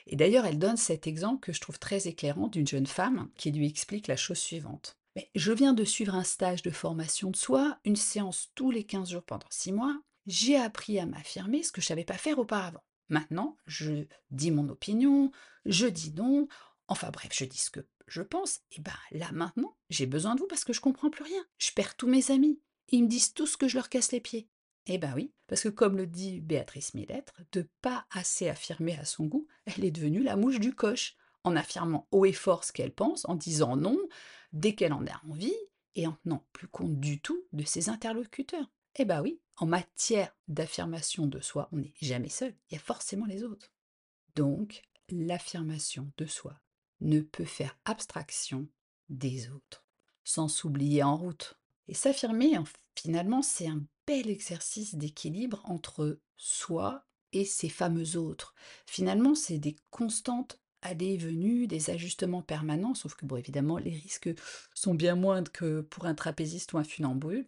Et 0.09 0.17
d'ailleurs, 0.17 0.47
elle 0.47 0.59
donne 0.59 0.77
cet 0.77 1.07
exemple 1.07 1.47
que 1.47 1.53
je 1.53 1.61
trouve 1.61 1.79
très 1.79 2.09
éclairant 2.09 2.49
d'une 2.49 2.67
jeune 2.67 2.89
femme 2.89 3.31
qui 3.37 3.53
lui 3.53 3.69
explique 3.69 4.09
la 4.09 4.17
chose 4.17 4.39
suivante. 4.39 4.99
Mais 5.15 5.31
je 5.37 5.53
viens 5.53 5.75
de 5.75 5.85
suivre 5.85 6.17
un 6.17 6.25
stage 6.25 6.63
de 6.63 6.71
formation 6.71 7.31
de 7.31 7.37
soi, 7.37 7.79
une 7.85 7.95
séance 7.95 8.51
tous 8.57 8.73
les 8.73 8.83
15 8.83 9.11
jours 9.11 9.23
pendant 9.23 9.47
6 9.49 9.71
mois. 9.71 10.03
J'ai 10.29 10.57
appris 10.57 10.99
à 10.99 11.07
m'affirmer 11.07 11.63
ce 11.63 11.73
que 11.73 11.81
je 11.81 11.87
ne 11.87 11.89
savais 11.89 12.05
pas 12.05 12.19
faire 12.19 12.39
auparavant. 12.39 12.85
Maintenant, 13.09 13.57
je 13.67 14.05
dis 14.31 14.51
mon 14.51 14.69
opinion, 14.69 15.33
je 15.65 15.87
dis 15.87 16.13
non, 16.13 16.47
enfin 16.87 17.09
bref, 17.11 17.31
je 17.33 17.47
dis 17.47 17.57
ce 17.57 17.71
que 17.71 17.81
je 18.07 18.21
pense. 18.21 18.61
Et 18.73 18.83
ben 18.83 18.93
là 19.11 19.33
maintenant, 19.33 19.75
j'ai 19.89 20.05
besoin 20.05 20.35
de 20.35 20.41
vous 20.41 20.47
parce 20.47 20.65
que 20.65 20.75
je 20.75 20.83
comprends 20.83 21.09
plus 21.09 21.25
rien. 21.25 21.47
Je 21.57 21.73
perds 21.73 21.97
tous 21.97 22.09
mes 22.09 22.31
amis. 22.31 22.61
Ils 22.91 23.05
me 23.05 23.09
disent 23.09 23.33
tout 23.33 23.47
ce 23.47 23.57
que 23.57 23.69
je 23.69 23.77
leur 23.77 23.89
casse 23.89 24.13
les 24.13 24.21
pieds. 24.21 24.51
Eh 24.85 24.99
ben 24.99 25.15
oui, 25.15 25.33
parce 25.47 25.63
que 25.63 25.71
comme 25.71 25.97
le 25.97 26.07
dit 26.07 26.41
Béatrice 26.41 26.93
Millettre, 26.93 27.41
de 27.53 27.67
pas 27.81 28.07
assez 28.11 28.51
affirmer 28.51 28.99
à 28.99 29.07
son 29.07 29.25
goût, 29.25 29.47
elle 29.65 29.87
est 29.87 29.91
devenue 29.91 30.23
la 30.23 30.37
mouche 30.37 30.61
du 30.61 30.75
coche. 30.75 31.17
en 31.45 31.57
affirmant 31.57 32.07
haut 32.11 32.27
et 32.27 32.33
fort 32.35 32.65
ce 32.65 32.73
qu'elle 32.73 32.93
pense, 32.93 33.25
en 33.27 33.35
disant 33.35 33.77
non 33.77 33.97
dès 34.53 34.75
qu'elle 34.75 34.93
en 34.93 35.07
a 35.07 35.23
envie, 35.27 35.57
et 35.95 36.07
en 36.07 36.13
tenant 36.23 36.45
plus 36.53 36.69
compte 36.69 37.01
du 37.01 37.21
tout 37.21 37.43
de 37.53 37.65
ses 37.65 37.89
interlocuteurs. 37.89 38.71
Eh 38.97 39.05
ben 39.05 39.23
oui, 39.23 39.41
en 39.57 39.67
matière 39.67 40.35
d'affirmation 40.49 41.27
de 41.27 41.41
soi, 41.41 41.69
on 41.73 41.79
n'est 41.79 41.95
jamais 42.01 42.29
seul, 42.29 42.55
il 42.71 42.75
y 42.75 42.77
a 42.77 42.81
forcément 42.81 43.27
les 43.27 43.45
autres. 43.45 43.73
Donc, 44.35 44.83
l'affirmation 45.11 46.11
de 46.17 46.27
soi 46.27 46.61
ne 47.01 47.21
peut 47.21 47.45
faire 47.45 47.79
abstraction 47.85 48.69
des 49.09 49.51
autres, 49.51 49.85
sans 50.25 50.49
s'oublier 50.49 51.03
en 51.03 51.17
route. 51.17 51.59
Et 51.87 51.95
s'affirmer, 51.95 52.59
finalement, 52.97 53.43
c'est 53.43 53.69
un 53.69 53.83
bel 54.07 54.29
exercice 54.29 54.95
d'équilibre 54.95 55.63
entre 55.65 56.21
soi 56.37 57.05
et 57.33 57.45
ces 57.45 57.69
fameux 57.69 58.17
autres. 58.17 58.55
Finalement, 58.87 59.35
c'est 59.35 59.59
des 59.59 59.77
constantes 59.91 60.61
allées 60.83 61.15
et 61.15 61.17
venues, 61.19 61.67
des 61.67 61.91
ajustements 61.91 62.43
permanents, 62.43 62.95
sauf 62.95 63.15
que, 63.15 63.27
bon, 63.27 63.37
évidemment, 63.37 63.79
les 63.79 63.91
risques 63.91 64.31
sont 64.75 64.95
bien 64.95 65.17
moindres 65.17 65.51
que 65.53 65.81
pour 65.81 66.07
un 66.07 66.15
trapéziste 66.15 66.73
ou 66.73 66.79
un 66.79 66.85
funambule. 66.85 67.47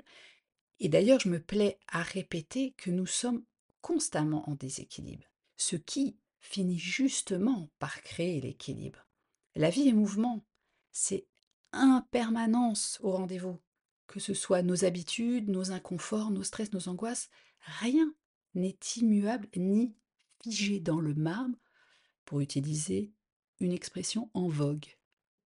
Et 0.80 0.88
d'ailleurs, 0.88 1.20
je 1.20 1.28
me 1.28 1.40
plais 1.40 1.78
à 1.88 2.02
répéter 2.02 2.72
que 2.72 2.90
nous 2.90 3.06
sommes 3.06 3.44
constamment 3.82 4.48
en 4.48 4.54
déséquilibre, 4.54 5.26
ce 5.56 5.76
qui 5.76 6.16
finit 6.40 6.78
justement 6.78 7.70
par 7.78 8.02
créer 8.02 8.40
l'équilibre. 8.40 9.06
La 9.54 9.70
vie 9.70 9.88
est 9.88 9.92
mouvement, 9.92 10.44
c'est 10.90 11.26
impermanence 11.72 12.98
au 13.02 13.12
rendez-vous. 13.12 13.60
Que 14.06 14.20
ce 14.20 14.34
soit 14.34 14.62
nos 14.62 14.84
habitudes, 14.84 15.48
nos 15.48 15.70
inconforts, 15.70 16.30
nos 16.30 16.42
stress, 16.42 16.72
nos 16.72 16.88
angoisses, 16.88 17.30
rien 17.60 18.12
n'est 18.54 18.78
immuable 18.96 19.48
ni 19.56 19.94
figé 20.42 20.80
dans 20.80 21.00
le 21.00 21.14
marbre, 21.14 21.56
pour 22.24 22.40
utiliser 22.40 23.12
une 23.60 23.72
expression 23.72 24.30
en 24.34 24.48
vogue. 24.48 24.86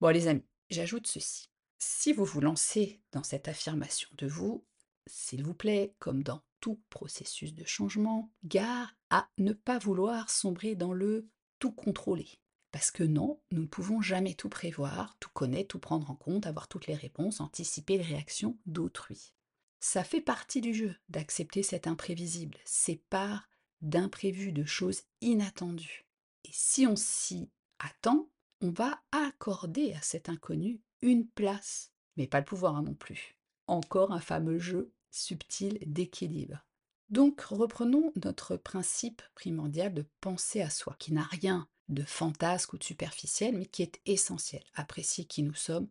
Bon 0.01 0.09
les 0.09 0.27
amis, 0.27 0.45
j'ajoute 0.69 1.07
ceci. 1.07 1.49
Si 1.77 2.13
vous 2.13 2.25
vous 2.25 2.41
lancez 2.41 3.01
dans 3.11 3.23
cette 3.23 3.47
affirmation 3.47 4.09
de 4.17 4.27
vous, 4.27 4.65
s'il 5.07 5.43
vous 5.43 5.53
plaît, 5.53 5.95
comme 5.99 6.23
dans 6.23 6.41
tout 6.59 6.81
processus 6.89 7.53
de 7.53 7.65
changement, 7.65 8.31
gare 8.43 8.95
à 9.09 9.29
ne 9.37 9.53
pas 9.53 9.79
vouloir 9.79 10.29
sombrer 10.29 10.75
dans 10.75 10.93
le 10.93 11.27
tout 11.59 11.71
contrôler. 11.71 12.39
Parce 12.71 12.91
que 12.91 13.03
non, 13.03 13.41
nous 13.51 13.63
ne 13.63 13.67
pouvons 13.67 14.01
jamais 14.01 14.35
tout 14.35 14.49
prévoir, 14.49 15.17
tout 15.19 15.31
connaître, 15.33 15.69
tout 15.69 15.79
prendre 15.79 16.11
en 16.11 16.15
compte, 16.15 16.45
avoir 16.45 16.67
toutes 16.67 16.87
les 16.87 16.95
réponses, 16.95 17.41
anticiper 17.41 17.97
les 17.97 18.03
réactions 18.03 18.57
d'autrui. 18.65 19.33
Ça 19.79 20.03
fait 20.03 20.21
partie 20.21 20.61
du 20.61 20.73
jeu 20.73 20.95
d'accepter 21.07 21.63
cet 21.63 21.87
imprévisible, 21.87 22.57
c'est 22.65 23.01
part 23.09 23.49
d'imprévus, 23.81 24.51
de 24.51 24.65
choses 24.65 25.03
inattendues. 25.21 26.05
Et 26.43 26.51
si 26.51 26.85
on 26.85 26.95
s'y 26.95 27.49
attend, 27.79 28.29
on 28.61 28.71
va 28.71 29.01
accorder 29.11 29.93
à 29.93 30.01
cet 30.01 30.29
inconnu 30.29 30.81
une 31.01 31.27
place, 31.27 31.91
mais 32.17 32.27
pas 32.27 32.39
le 32.39 32.45
pouvoir 32.45 32.75
hein, 32.75 32.83
non 32.83 32.93
plus. 32.93 33.38
Encore 33.69 34.11
un 34.11 34.19
fameux 34.19 34.57
jeu 34.57 34.91
subtil 35.11 35.77
d'équilibre. 35.85 36.65
Donc 37.11 37.41
reprenons 37.41 38.11
notre 38.23 38.57
principe 38.57 39.21
primordial 39.35 39.93
de 39.93 40.05
penser 40.21 40.61
à 40.61 40.71
soi, 40.71 40.95
qui 40.97 41.13
n'a 41.13 41.21
rien 41.21 41.67
de 41.87 42.01
fantasque 42.01 42.73
ou 42.73 42.79
de 42.79 42.83
superficiel, 42.83 43.55
mais 43.55 43.67
qui 43.67 43.83
est 43.83 44.01
essentiel. 44.07 44.63
Apprécier 44.73 45.25
qui 45.25 45.43
nous 45.43 45.53
sommes 45.53 45.87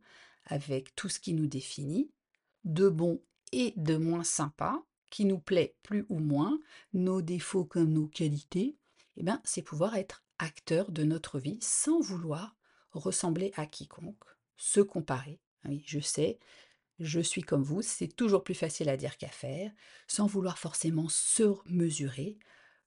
avec 0.47 0.97
tout 0.97 1.09
ce 1.09 1.21
qui 1.21 1.35
nous 1.35 1.47
définit, 1.47 2.11
de 2.65 2.89
bon 2.89 3.23
et 3.53 3.75
de 3.77 3.97
moins 3.97 4.25
sympa, 4.25 4.83
qui 5.11 5.25
nous 5.25 5.39
plaît 5.39 5.77
plus 5.85 6.05
ou 6.09 6.19
moins, 6.19 6.59
nos 6.93 7.23
défauts 7.23 7.65
comme 7.65 7.93
nos 7.93 8.09
qualités, 8.09 8.77
eh 9.17 9.23
bien, 9.23 9.41
c'est 9.45 9.63
pouvoir 9.63 9.95
être 9.95 10.25
acteur 10.41 10.91
de 10.91 11.05
notre 11.05 11.39
vie 11.39 11.59
sans 11.61 12.01
vouloir 12.01 12.57
ressembler 12.91 13.53
à 13.57 13.67
quiconque, 13.67 14.25
se 14.57 14.81
comparer. 14.81 15.39
Oui, 15.65 15.83
je 15.87 16.01
sais, 16.01 16.39
je 16.99 17.21
suis 17.21 17.43
comme 17.43 17.63
vous, 17.63 17.83
c'est 17.83 18.09
toujours 18.09 18.45
plus 18.45 18.55
facile 18.55 18.89
à 18.89 18.97
dire 18.97 19.17
qu'à 19.17 19.29
faire, 19.29 19.71
sans 20.07 20.27
vouloir 20.27 20.59
forcément 20.59 21.09
surmesurer, 21.09 22.39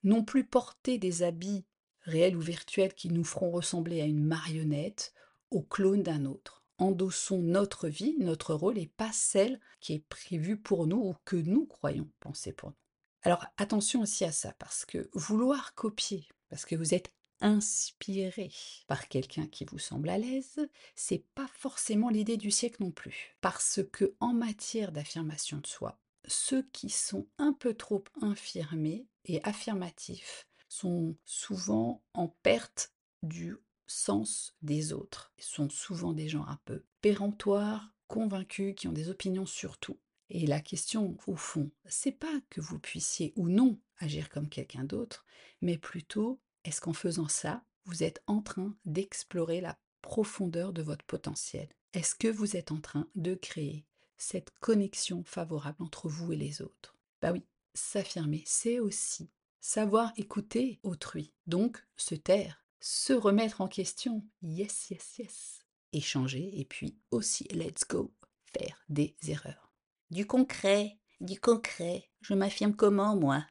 non 0.04 0.24
plus 0.24 0.44
porter 0.44 0.98
des 0.98 1.24
habits 1.24 1.66
réels 2.02 2.36
ou 2.36 2.42
virtuels 2.42 2.94
qui 2.94 3.10
nous 3.10 3.24
feront 3.24 3.52
ressembler 3.52 4.02
à 4.02 4.06
une 4.06 4.24
marionnette, 4.24 5.14
au 5.52 5.62
clone 5.62 6.04
d'un 6.04 6.26
autre. 6.26 6.64
Endossons 6.78 7.42
notre 7.42 7.88
vie, 7.88 8.16
notre 8.20 8.54
rôle, 8.56 8.78
et 8.78 8.88
pas 8.88 9.12
celle 9.12 9.60
qui 9.80 9.94
est 9.94 10.08
prévue 10.08 10.58
pour 10.58 10.88
nous 10.88 10.98
ou 10.98 11.16
que 11.26 11.36
nous 11.36 11.66
croyons 11.66 12.10
penser 12.20 12.54
pour 12.54 12.70
nous. 12.70 12.76
Alors 13.24 13.46
attention 13.58 14.02
aussi 14.02 14.26
à 14.26 14.32
ça, 14.32 14.54
parce 14.58 14.86
que 14.86 15.10
vouloir 15.14 15.76
copier, 15.76 16.28
parce 16.50 16.66
que 16.66 16.76
vous 16.76 16.96
êtes 16.96 17.14
inspiré 17.42 18.52
par 18.88 19.08
quelqu'un 19.08 19.48
qui 19.48 19.66
vous 19.66 19.80
semble 19.80 20.10
à 20.10 20.18
l'aise, 20.18 20.68
c'est 20.96 21.26
pas 21.36 21.50
forcément 21.54 22.10
l'idée 22.10 22.38
du 22.38 22.52
siècle 22.52 22.84
non 22.84 22.92
plus. 22.92 23.36
Parce 23.42 23.82
que 23.92 24.16
en 24.20 24.34
matière 24.34 24.92
d'affirmation 24.92 25.58
de 25.58 25.68
soi, 25.68 26.00
ceux 26.28 26.64
qui 26.72 26.90
sont 26.90 27.28
un 27.38 27.54
peu 27.54 27.74
trop 27.74 28.04
infirmés 28.22 29.08
et 29.26 29.44
affirmatifs 29.44 30.48
sont 30.70 31.16
souvent 31.26 32.04
en 32.14 32.28
perte 32.28 32.94
du 33.24 33.58
sens 33.88 34.56
des 34.62 34.94
autres. 34.94 35.34
Ils 35.38 35.44
sont 35.44 35.70
souvent 35.70 36.14
des 36.14 36.30
gens 36.30 36.46
un 36.46 36.60
peu 36.66 36.86
péremptoires, 37.02 37.94
convaincus, 38.08 38.74
qui 38.76 38.88
ont 38.88 38.94
des 38.94 39.10
opinions 39.10 39.46
sur 39.46 39.78
tout. 39.78 40.00
Et 40.30 40.48
la 40.48 40.62
question, 40.62 41.18
au 41.28 41.36
fond, 41.36 41.72
c'est 41.86 42.14
pas 42.14 42.40
que 42.50 42.62
vous 42.62 42.80
puissiez 42.80 43.34
ou 43.36 43.50
non 43.50 43.78
agir 43.98 44.30
comme 44.30 44.48
quelqu'un 44.48 44.86
d'autre, 44.86 45.26
mais 45.62 45.78
plutôt 45.78 46.40
est-ce 46.64 46.82
qu'en 46.82 46.94
faisant 46.94 47.28
ça, 47.28 47.64
vous 47.86 48.04
êtes 48.04 48.22
en 48.28 48.42
train 48.42 48.76
d'explorer 48.86 49.62
la 49.62 49.78
profondeur 50.02 50.74
de 50.74 50.82
votre 50.82 51.06
potentiel? 51.06 51.70
Est-ce 51.94 52.16
que 52.16 52.28
vous 52.28 52.56
êtes 52.56 52.72
en 52.72 52.80
train 52.80 53.08
de 53.16 53.36
créer 53.36 53.86
cette 54.18 54.52
connexion 54.60 55.24
favorable 55.24 55.84
entre 55.84 56.08
vous 56.08 56.34
et 56.34 56.38
les 56.38 56.62
autres? 56.62 56.96
Bah 57.22 57.32
oui, 57.32 57.44
s'affirmer, 57.74 58.44
c'est 58.46 58.80
aussi 58.80 59.30
savoir 59.60 60.12
écouter 60.18 60.80
autrui, 60.84 61.34
donc 61.46 61.86
se 61.96 62.16
taire, 62.16 62.66
se 62.80 63.14
remettre 63.14 63.62
en 63.62 63.68
question, 63.68 64.26
yes, 64.42 64.90
yes, 64.90 65.20
yes, 65.20 65.66
échanger 65.94 66.60
et 66.60 66.66
puis 66.66 66.98
aussi, 67.12 67.44
let's 67.52 67.88
go, 67.88 68.14
faire 68.46 68.84
des 68.90 69.16
erreurs. 69.28 69.72
Du 70.10 70.26
concret, 70.26 70.98
du 71.20 71.40
concret, 71.40 72.10
je 72.22 72.34
m'affirme 72.34 72.76
comment, 72.76 73.16
moi? 73.16 73.46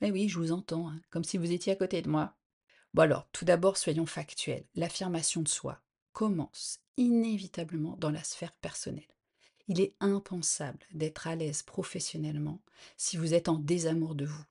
Mais 0.00 0.10
oui, 0.10 0.28
je 0.28 0.38
vous 0.38 0.52
entends, 0.52 0.90
hein, 0.90 1.00
comme 1.10 1.24
si 1.24 1.38
vous 1.38 1.50
étiez 1.50 1.72
à 1.72 1.76
côté 1.76 2.02
de 2.02 2.10
moi. 2.10 2.36
Bon 2.94 3.02
alors, 3.02 3.26
tout 3.32 3.44
d'abord, 3.44 3.76
soyons 3.76 4.06
factuels. 4.06 4.64
L'affirmation 4.76 5.42
de 5.42 5.48
soi 5.48 5.80
commence 6.12 6.78
inévitablement 6.96 7.96
dans 7.98 8.10
la 8.10 8.22
sphère 8.22 8.52
personnelle. 8.52 9.02
Il 9.66 9.80
est 9.80 9.96
impensable 9.98 10.78
d'être 10.92 11.26
à 11.26 11.34
l'aise 11.34 11.64
professionnellement 11.64 12.60
si 12.96 13.16
vous 13.16 13.34
êtes 13.34 13.48
en 13.48 13.58
désamour 13.58 14.14
de 14.14 14.26
vous, 14.26 14.44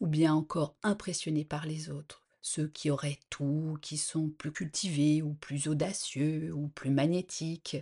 ou 0.00 0.06
bien 0.06 0.32
encore 0.32 0.76
impressionné 0.82 1.44
par 1.44 1.66
les 1.66 1.90
autres, 1.90 2.24
ceux 2.40 2.68
qui 2.68 2.88
auraient 2.88 3.18
tout, 3.28 3.76
qui 3.82 3.98
sont 3.98 4.30
plus 4.30 4.52
cultivés 4.52 5.20
ou 5.20 5.34
plus 5.34 5.68
audacieux 5.68 6.54
ou 6.54 6.68
plus 6.68 6.90
magnétiques, 6.90 7.76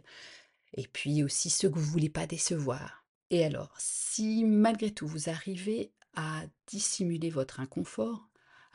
et 0.75 0.89
puis 0.89 1.23
aussi 1.23 1.49
ceux 1.49 1.71
que 1.71 1.79
vous 1.79 1.87
ne 1.87 1.93
voulez 1.93 2.09
pas 2.09 2.27
décevoir. 2.27 3.05
Et 3.31 3.45
alors, 3.45 3.73
si 3.79 4.45
malgré 4.45 4.91
tout 4.93 5.07
vous 5.07 5.29
arrivez 5.29 5.93
à 6.15 6.43
dissimuler 6.67 7.31
votre 7.31 7.61
inconfort, 7.61 8.28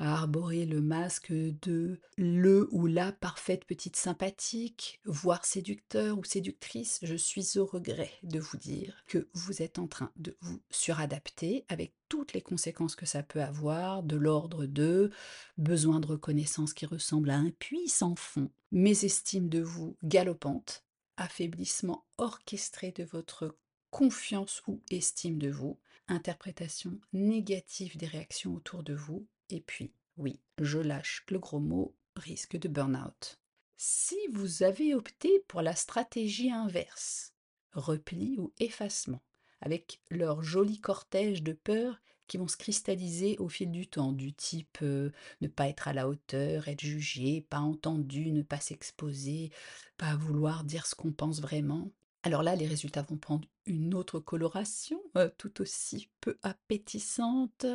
à 0.04 0.16
arborer 0.16 0.66
le 0.66 0.82
masque 0.82 1.32
de 1.32 1.98
le 2.18 2.68
ou 2.72 2.88
la 2.88 3.14
parfaite 3.14 3.64
petite 3.64 3.96
sympathique, 3.96 5.00
voire 5.06 5.46
séducteur 5.46 6.20
ou 6.20 6.26
séductrice, 6.26 7.00
je 7.04 7.16
suis 7.16 7.58
au 7.58 7.66
regret 7.66 8.12
de 8.22 8.38
vous 8.38 8.58
dire 8.58 9.02
que 9.08 9.30
vous 9.34 9.62
êtes 9.62 9.80
en 9.80 9.88
train 9.88 10.12
de 10.18 10.36
vous 10.42 10.62
suradapter 10.70 11.64
avec 11.70 11.94
toutes 12.10 12.34
les 12.34 12.42
conséquences 12.42 12.98
que 12.98 13.06
ça 13.06 13.24
peut 13.24 13.42
avoir, 13.42 14.04
de 14.04 14.18
l'ordre 14.18 14.66
de 14.66 15.10
besoin 15.58 16.02
de 16.02 16.08
reconnaissance 16.08 16.74
qui 16.74 16.86
ressemble 16.86 17.30
à 17.30 17.38
un 17.38 17.52
puits 17.52 17.88
sans 17.88 18.16
fond, 18.16 18.52
mésestime 18.74 19.48
de 19.48 19.62
vous 19.62 19.96
galopante, 20.04 20.84
affaiblissement 21.16 22.04
orchestré 22.18 22.92
de 22.92 23.06
votre 23.06 23.56
confiance 23.90 24.64
ou 24.68 24.82
estime 24.92 25.38
de 25.38 25.50
vous, 25.50 25.80
interprétation 26.10 27.00
négative 27.14 27.96
des 27.96 28.08
réactions 28.08 28.54
autour 28.54 28.84
de 28.84 28.94
vous, 28.94 29.26
et 29.50 29.62
puis, 29.62 29.94
oui, 30.18 30.40
je 30.60 30.80
lâche 30.80 31.26
le 31.30 31.40
gros 31.40 31.60
mot, 31.60 31.96
risque 32.16 32.58
de 32.58 32.68
burn-out. 32.68 33.40
Si 33.78 34.18
vous 34.32 34.64
avez 34.64 34.94
opté 34.94 35.44
pour 35.48 35.62
la 35.62 35.76
stratégie 35.76 36.52
inverse, 36.52 37.34
repli 37.74 38.38
ou 38.38 38.54
effacement, 38.60 39.22
avec 39.62 40.02
leur 40.10 40.44
joli 40.44 40.80
cortège 40.80 41.44
de 41.44 41.54
peurs 41.54 42.00
qui 42.28 42.38
vont 42.38 42.48
se 42.48 42.58
cristalliser 42.58 43.38
au 43.40 43.50
fil 43.50 43.72
du 43.72 43.88
temps, 43.88 44.14
du 44.14 44.34
type 44.34 44.80
euh, 44.82 45.12
ne 45.42 45.48
pas 45.48 45.68
être 45.68 45.88
à 45.88 45.94
la 45.94 46.08
hauteur, 46.08 46.68
être 46.68 46.82
jugé, 46.82 47.42
pas 47.50 47.60
entendu, 47.60 48.32
ne 48.32 48.42
pas 48.42 48.60
s'exposer, 48.60 49.52
pas 49.98 50.16
vouloir 50.16 50.64
dire 50.64 50.86
ce 50.86 50.96
qu'on 50.96 51.12
pense 51.12 51.42
vraiment, 51.42 51.92
Alors 52.24 52.44
là, 52.44 52.56
les 52.56 52.68
résultats 52.68 53.02
vont 53.02 53.18
prendre 53.18 53.48
une 53.66 53.94
autre 53.94 54.20
coloration, 54.20 55.02
euh, 55.18 55.30
tout 55.38 55.62
aussi 55.62 56.10
peu 56.22 56.38
appétissante, 56.44 57.66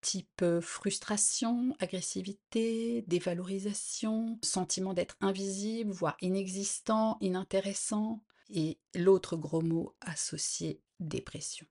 type 0.00 0.42
euh, 0.42 0.60
frustration, 0.60 1.74
agressivité, 1.80 3.02
dévalorisation, 3.08 4.38
sentiment 4.42 4.94
d'être 4.94 5.16
invisible, 5.20 5.90
voire 5.90 6.16
inexistant, 6.20 7.18
inintéressant, 7.20 8.22
et 8.50 8.78
l'autre 8.94 9.36
gros 9.36 9.62
mot 9.62 9.94
associé, 10.00 10.80
dépression. 11.00 11.66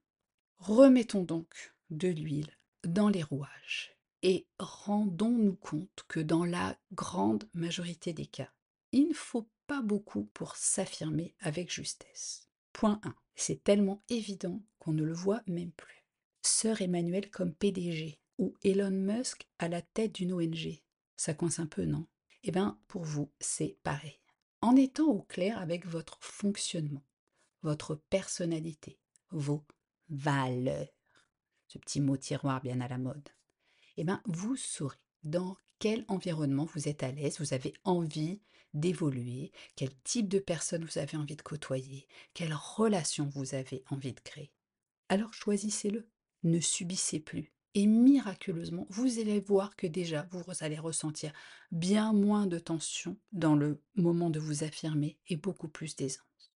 Remettons 0.58 1.22
donc 1.22 1.74
de 1.90 2.08
l'huile 2.08 2.50
dans 2.84 3.08
les 3.08 3.22
rouages 3.22 3.96
et 4.22 4.46
rendons-nous 4.58 5.56
compte 5.56 6.04
que 6.08 6.20
dans 6.20 6.44
la 6.44 6.76
grande 6.92 7.48
majorité 7.54 8.12
des 8.12 8.26
cas, 8.26 8.50
il 8.92 9.08
ne 9.08 9.14
faut 9.14 9.48
pas 9.66 9.82
beaucoup 9.82 10.24
pour 10.34 10.56
s'affirmer 10.56 11.34
avec 11.40 11.72
justesse. 11.72 12.48
Point 12.72 13.00
1. 13.04 13.14
C'est 13.36 13.62
tellement 13.62 14.02
évident 14.08 14.62
qu'on 14.78 14.92
ne 14.92 15.04
le 15.04 15.12
voit 15.12 15.42
même 15.46 15.72
plus. 15.72 16.04
Sœur 16.42 16.80
Emmanuel 16.80 17.30
comme 17.30 17.54
PDG 17.54 18.18
ou 18.38 18.54
Elon 18.64 18.90
Musk 18.90 19.46
à 19.58 19.68
la 19.68 19.82
tête 19.82 20.14
d'une 20.14 20.32
ONG. 20.32 20.80
Ça 21.16 21.34
coince 21.34 21.58
un 21.58 21.66
peu, 21.66 21.84
non? 21.84 22.06
Eh 22.44 22.50
bien, 22.50 22.78
pour 22.88 23.04
vous, 23.04 23.30
c'est 23.40 23.76
pareil. 23.82 24.18
En 24.60 24.76
étant 24.76 25.06
au 25.06 25.22
clair 25.22 25.58
avec 25.58 25.86
votre 25.86 26.18
fonctionnement, 26.20 27.04
votre 27.62 27.94
personnalité, 27.94 28.98
vos 29.30 29.64
valeurs, 30.08 30.88
ce 31.66 31.78
petit 31.78 32.00
mot 32.00 32.16
tiroir 32.16 32.60
bien 32.62 32.80
à 32.80 32.88
la 32.88 32.98
mode, 32.98 33.28
eh 33.96 34.04
bien, 34.04 34.22
vous 34.26 34.56
saurez 34.56 34.96
dans 35.24 35.56
quel 35.78 36.04
environnement 36.08 36.64
vous 36.64 36.88
êtes 36.88 37.02
à 37.02 37.10
l'aise, 37.10 37.38
vous 37.40 37.52
avez 37.52 37.74
envie 37.84 38.40
d'évoluer, 38.76 39.52
quel 39.74 39.90
type 40.04 40.28
de 40.28 40.38
personne 40.38 40.84
vous 40.84 40.98
avez 40.98 41.16
envie 41.16 41.36
de 41.36 41.42
côtoyer, 41.42 42.06
quelle 42.34 42.54
relation 42.54 43.28
vous 43.34 43.54
avez 43.54 43.82
envie 43.90 44.12
de 44.12 44.20
créer. 44.20 44.52
Alors 45.08 45.32
choisissez-le, 45.32 46.08
ne 46.42 46.60
subissez 46.60 47.20
plus. 47.20 47.52
Et 47.74 47.86
miraculeusement, 47.86 48.86
vous 48.88 49.18
allez 49.18 49.38
voir 49.38 49.76
que 49.76 49.86
déjà, 49.86 50.26
vous 50.30 50.42
allez 50.60 50.78
ressentir 50.78 51.32
bien 51.70 52.14
moins 52.14 52.46
de 52.46 52.58
tension 52.58 53.18
dans 53.32 53.54
le 53.54 53.82
moment 53.96 54.30
de 54.30 54.40
vous 54.40 54.64
affirmer 54.64 55.18
et 55.28 55.36
beaucoup 55.36 55.68
plus 55.68 55.94
d'aisance. 55.94 56.54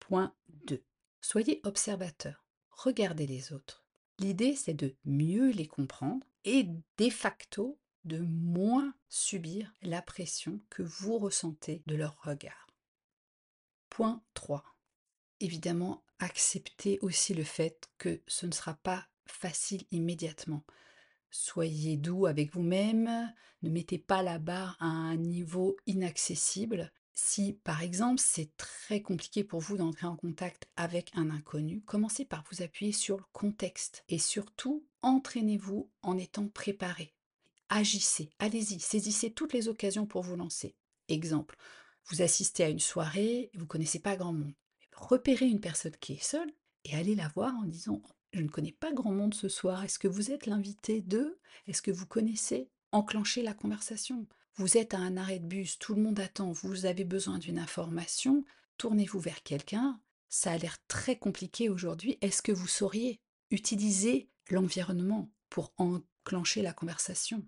Point 0.00 0.34
2. 0.66 0.82
Soyez 1.20 1.60
observateur. 1.62 2.44
Regardez 2.70 3.28
les 3.28 3.52
autres. 3.52 3.84
L'idée, 4.18 4.56
c'est 4.56 4.74
de 4.74 4.96
mieux 5.04 5.50
les 5.50 5.68
comprendre 5.68 6.26
et 6.44 6.66
de 6.98 7.10
facto 7.10 7.78
de 8.06 8.18
moins 8.18 8.94
subir 9.08 9.72
la 9.82 10.00
pression 10.00 10.60
que 10.70 10.82
vous 10.82 11.18
ressentez 11.18 11.82
de 11.86 11.96
leur 11.96 12.22
regard. 12.22 12.66
Point 13.90 14.22
3. 14.34 14.64
Évidemment, 15.40 16.04
acceptez 16.18 16.98
aussi 17.02 17.34
le 17.34 17.44
fait 17.44 17.90
que 17.98 18.22
ce 18.26 18.46
ne 18.46 18.52
sera 18.52 18.74
pas 18.74 19.06
facile 19.26 19.84
immédiatement. 19.90 20.64
Soyez 21.30 21.96
doux 21.96 22.26
avec 22.26 22.54
vous-même, 22.54 23.32
ne 23.62 23.70
mettez 23.70 23.98
pas 23.98 24.22
la 24.22 24.38
barre 24.38 24.76
à 24.80 24.86
un 24.86 25.16
niveau 25.16 25.76
inaccessible. 25.86 26.92
Si 27.14 27.54
par 27.54 27.82
exemple 27.82 28.20
c'est 28.20 28.56
très 28.56 29.00
compliqué 29.00 29.42
pour 29.42 29.60
vous 29.60 29.78
d'entrer 29.78 30.06
en 30.06 30.16
contact 30.16 30.68
avec 30.76 31.10
un 31.14 31.30
inconnu, 31.30 31.82
commencez 31.82 32.24
par 32.24 32.44
vous 32.50 32.62
appuyer 32.62 32.92
sur 32.92 33.16
le 33.16 33.24
contexte 33.32 34.04
et 34.08 34.18
surtout 34.18 34.86
entraînez-vous 35.02 35.90
en 36.02 36.18
étant 36.18 36.48
préparé 36.48 37.15
agissez, 37.68 38.30
allez-y, 38.38 38.80
saisissez 38.80 39.30
toutes 39.32 39.52
les 39.52 39.68
occasions 39.68 40.06
pour 40.06 40.22
vous 40.22 40.36
lancer. 40.36 40.76
Exemple, 41.08 41.56
vous 42.08 42.22
assistez 42.22 42.64
à 42.64 42.68
une 42.68 42.80
soirée, 42.80 43.50
vous 43.54 43.62
ne 43.62 43.66
connaissez 43.66 43.98
pas 43.98 44.16
grand 44.16 44.32
monde. 44.32 44.54
Repérez 44.92 45.46
une 45.46 45.60
personne 45.60 45.96
qui 46.00 46.14
est 46.14 46.22
seule 46.22 46.52
et 46.84 46.94
allez 46.94 47.14
la 47.14 47.28
voir 47.28 47.54
en 47.56 47.64
disant 47.64 48.00
Je 48.32 48.40
ne 48.40 48.48
connais 48.48 48.72
pas 48.72 48.92
grand 48.92 49.12
monde 49.12 49.34
ce 49.34 49.48
soir, 49.48 49.84
est-ce 49.84 49.98
que 49.98 50.08
vous 50.08 50.30
êtes 50.30 50.46
l'invité 50.46 51.00
d'eux 51.00 51.38
Est-ce 51.66 51.82
que 51.82 51.90
vous 51.90 52.06
connaissez? 52.06 52.70
Enclenchez 52.92 53.42
la 53.42 53.54
conversation. 53.54 54.26
Vous 54.54 54.78
êtes 54.78 54.94
à 54.94 54.98
un 54.98 55.16
arrêt 55.16 55.38
de 55.38 55.46
bus, 55.46 55.78
tout 55.78 55.94
le 55.94 56.02
monde 56.02 56.18
attend, 56.18 56.52
vous 56.52 56.86
avez 56.86 57.04
besoin 57.04 57.38
d'une 57.38 57.58
information, 57.58 58.44
tournez-vous 58.78 59.20
vers 59.20 59.42
quelqu'un. 59.42 60.00
Ça 60.28 60.52
a 60.52 60.58
l'air 60.58 60.78
très 60.86 61.18
compliqué 61.18 61.68
aujourd'hui. 61.68 62.16
Est-ce 62.20 62.40
que 62.40 62.52
vous 62.52 62.68
sauriez 62.68 63.20
utiliser 63.50 64.30
l'environnement 64.50 65.30
pour 65.50 65.74
enclencher 65.76 66.62
la 66.62 66.72
conversation? 66.72 67.44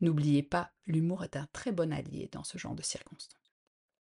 N'oubliez 0.00 0.42
pas, 0.42 0.72
l'humour 0.86 1.24
est 1.24 1.36
un 1.36 1.46
très 1.52 1.72
bon 1.72 1.92
allié 1.92 2.28
dans 2.32 2.44
ce 2.44 2.56
genre 2.56 2.74
de 2.74 2.82
circonstances. 2.82 3.36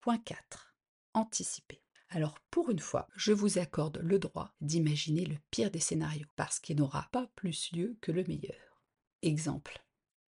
Point 0.01 0.19
4. 0.19 0.75
Anticiper. 1.15 1.83
Alors 2.11 2.39
pour 2.51 2.71
une 2.71 2.81
fois, 2.81 3.09
je 3.17 3.33
vous 3.33 3.59
accorde 3.59 3.99
le 4.03 4.19
droit 4.19 4.53
d'imaginer 4.61 5.25
le 5.25 5.37
pire 5.51 5.71
des 5.71 5.81
scénarios, 5.81 6.27
parce 6.37 6.59
qu'il 6.59 6.77
n'aura 6.77 7.09
pas 7.13 7.29
plus 7.37 7.71
lieu 7.73 7.97
que 8.01 8.13
le 8.13 8.25
meilleur. 8.25 8.83
Exemple. 9.23 9.85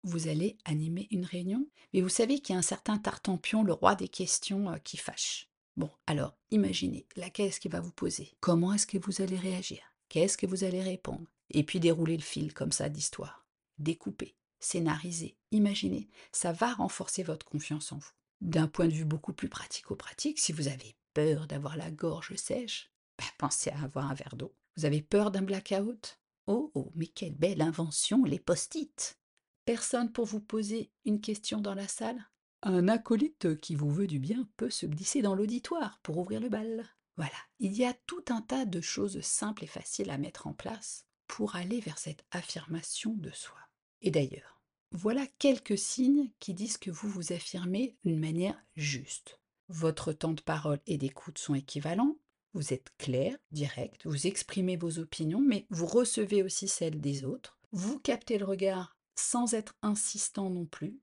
Vous 0.03 0.27
allez 0.27 0.57
animer 0.65 1.07
une 1.11 1.25
réunion, 1.25 1.67
mais 1.93 2.01
vous 2.01 2.09
savez 2.09 2.39
qu'il 2.39 2.53
y 2.53 2.55
a 2.55 2.59
un 2.59 2.63
certain 2.63 2.97
Tartampion, 2.97 3.63
le 3.63 3.73
roi 3.73 3.95
des 3.95 4.09
questions, 4.09 4.69
euh, 4.69 4.77
qui 4.77 4.97
fâche. 4.97 5.49
Bon, 5.77 5.89
alors 6.05 6.37
imaginez, 6.51 7.07
laquelle 7.15 7.47
est-ce 7.47 7.59
qu'il 7.59 7.71
va 7.71 7.79
vous 7.79 7.91
poser 7.91 8.33
Comment 8.39 8.73
est-ce 8.73 8.85
que 8.85 8.97
vous 8.97 9.21
allez 9.21 9.37
réagir? 9.37 9.81
Qu'est-ce 10.09 10.37
que 10.37 10.45
vous 10.45 10.63
allez 10.63 10.83
répondre? 10.83 11.25
Et 11.49 11.63
puis 11.63 11.79
dérouler 11.79 12.17
le 12.17 12.23
fil 12.23 12.53
comme 12.53 12.71
ça 12.71 12.89
d'histoire. 12.89 13.47
Découper 13.79 14.35
scénariser, 14.63 15.37
imaginer, 15.51 16.09
ça 16.31 16.51
va 16.51 16.73
renforcer 16.73 17.23
votre 17.23 17.45
confiance 17.45 17.91
en 17.91 17.97
vous. 17.97 18.11
D'un 18.41 18.67
point 18.67 18.87
de 18.87 18.93
vue 18.93 19.05
beaucoup 19.05 19.33
plus 19.33 19.49
pratico-pratique, 19.49 20.39
si 20.39 20.51
vous 20.51 20.67
avez 20.67 20.95
peur 21.13 21.47
d'avoir 21.47 21.77
la 21.77 21.91
gorge 21.91 22.35
sèche, 22.35 22.91
ben, 23.17 23.25
pensez 23.37 23.69
à 23.69 23.83
avoir 23.83 24.09
un 24.09 24.13
verre 24.13 24.35
d'eau. 24.35 24.53
Vous 24.75 24.85
avez 24.85 25.01
peur 25.01 25.31
d'un 25.31 25.43
blackout? 25.43 26.19
Oh, 26.47 26.71
oh, 26.75 26.91
mais 26.95 27.07
quelle 27.07 27.35
belle 27.35 27.61
invention, 27.61 28.25
les 28.25 28.39
post-it 28.39 29.17
Personne 29.65 30.11
pour 30.11 30.25
vous 30.25 30.41
poser 30.41 30.91
une 31.05 31.21
question 31.21 31.61
dans 31.61 31.75
la 31.75 31.87
salle? 31.87 32.29
Un 32.63 32.87
acolyte 32.87 33.59
qui 33.59 33.75
vous 33.75 33.91
veut 33.91 34.07
du 34.07 34.19
bien 34.19 34.49
peut 34.57 34.69
se 34.69 34.85
glisser 34.85 35.21
dans 35.21 35.35
l'auditoire 35.35 35.99
pour 36.01 36.17
ouvrir 36.17 36.39
le 36.39 36.49
bal. 36.49 36.85
Voilà, 37.15 37.31
il 37.59 37.73
y 37.73 37.85
a 37.85 37.93
tout 38.07 38.25
un 38.29 38.41
tas 38.41 38.65
de 38.65 38.81
choses 38.81 39.21
simples 39.21 39.65
et 39.65 39.67
faciles 39.67 40.09
à 40.09 40.17
mettre 40.17 40.47
en 40.47 40.53
place 40.53 41.05
pour 41.27 41.55
aller 41.55 41.79
vers 41.79 41.97
cette 41.97 42.25
affirmation 42.31 43.13
de 43.13 43.31
soi. 43.31 43.59
Et 44.03 44.11
d'ailleurs, 44.11 44.61
voilà 44.91 45.25
quelques 45.39 45.77
signes 45.77 46.29
qui 46.39 46.53
disent 46.53 46.77
que 46.77 46.91
vous 46.91 47.09
vous 47.09 47.33
affirmez 47.33 47.97
d'une 48.03 48.19
manière 48.19 48.61
juste. 48.75 49.39
Votre 49.69 50.13
temps 50.13 50.33
de 50.33 50.41
parole 50.41 50.81
et 50.85 50.97
d'écoute 50.97 51.39
sont 51.39 51.55
équivalents, 51.55 52.17
vous 52.53 52.73
êtes 52.73 52.91
clair, 52.99 53.35
direct, 53.51 54.05
vous 54.05 54.27
exprimez 54.27 54.77
vos 54.77 54.99
opinions, 54.99 55.41
mais 55.41 55.65
vous 55.71 55.87
recevez 55.87 56.43
aussi 56.43 56.67
celles 56.67 57.01
des 57.01 57.25
autres, 57.25 57.57
vous 57.71 57.97
captez 57.97 58.37
le 58.37 58.45
regard 58.45 58.95
sans 59.15 59.53
être 59.55 59.75
insistant 59.81 60.49
non 60.49 60.65
plus, 60.65 60.99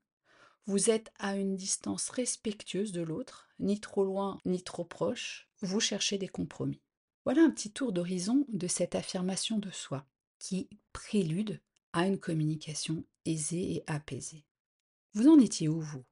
vous 0.67 0.89
êtes 0.89 1.11
à 1.17 1.35
une 1.35 1.55
distance 1.55 2.09
respectueuse 2.09 2.91
de 2.91 3.01
l'autre, 3.01 3.49
ni 3.59 3.79
trop 3.79 4.05
loin 4.05 4.37
ni 4.45 4.63
trop 4.63 4.85
proche, 4.85 5.49
vous 5.61 5.79
cherchez 5.79 6.17
des 6.17 6.27
compromis. 6.29 6.81
Voilà 7.25 7.41
un 7.41 7.51
petit 7.51 7.71
tour 7.71 7.91
d'horizon 7.91 8.45
de 8.47 8.67
cette 8.67 8.95
affirmation 8.95 9.57
de 9.57 9.71
soi 9.71 10.05
qui 10.39 10.69
prélude 10.93 11.59
à 11.93 12.07
une 12.07 12.19
communication 12.19 13.03
aisée 13.25 13.75
et 13.75 13.83
apaisée. 13.87 14.45
Vous 15.13 15.27
en 15.27 15.39
étiez 15.39 15.67
où, 15.67 15.81
vous? 15.81 16.03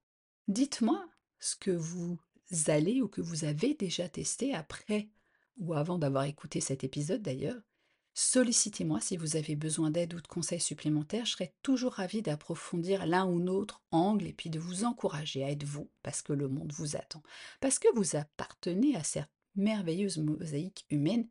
Dites-moi 0.47 1.07
ce 1.39 1.55
que 1.55 1.71
vous 1.71 2.19
allez 2.67 3.01
ou 3.01 3.07
que 3.07 3.21
vous 3.21 3.45
avez 3.45 3.73
déjà 3.73 4.09
testé 4.09 4.53
après 4.53 5.09
ou 5.57 5.73
avant 5.73 5.97
d'avoir 5.97 6.23
écouté 6.23 6.61
cet 6.61 6.83
épisode 6.83 7.21
d'ailleurs. 7.21 7.61
Sollicitez-moi 8.13 8.99
si 8.99 9.15
vous 9.15 9.37
avez 9.37 9.55
besoin 9.55 9.91
d'aide 9.91 10.13
ou 10.13 10.21
de 10.21 10.27
conseils 10.27 10.59
supplémentaires. 10.59 11.25
Je 11.25 11.31
serai 11.31 11.53
toujours 11.61 11.93
ravie 11.93 12.21
d'approfondir 12.21 13.05
l'un 13.05 13.25
ou 13.25 13.39
l'autre 13.39 13.81
angle 13.91 14.27
et 14.27 14.33
puis 14.33 14.49
de 14.49 14.59
vous 14.59 14.83
encourager 14.83 15.43
à 15.43 15.51
être 15.51 15.63
vous 15.63 15.89
parce 16.03 16.21
que 16.21 16.33
le 16.33 16.49
monde 16.49 16.73
vous 16.73 16.97
attend. 16.97 17.23
Parce 17.61 17.79
que 17.79 17.87
vous 17.95 18.15
appartenez 18.15 18.95
à 18.95 19.03
cette 19.03 19.29
merveilleuse 19.55 20.17
mosaïque 20.17 20.85
humaine 20.89 21.29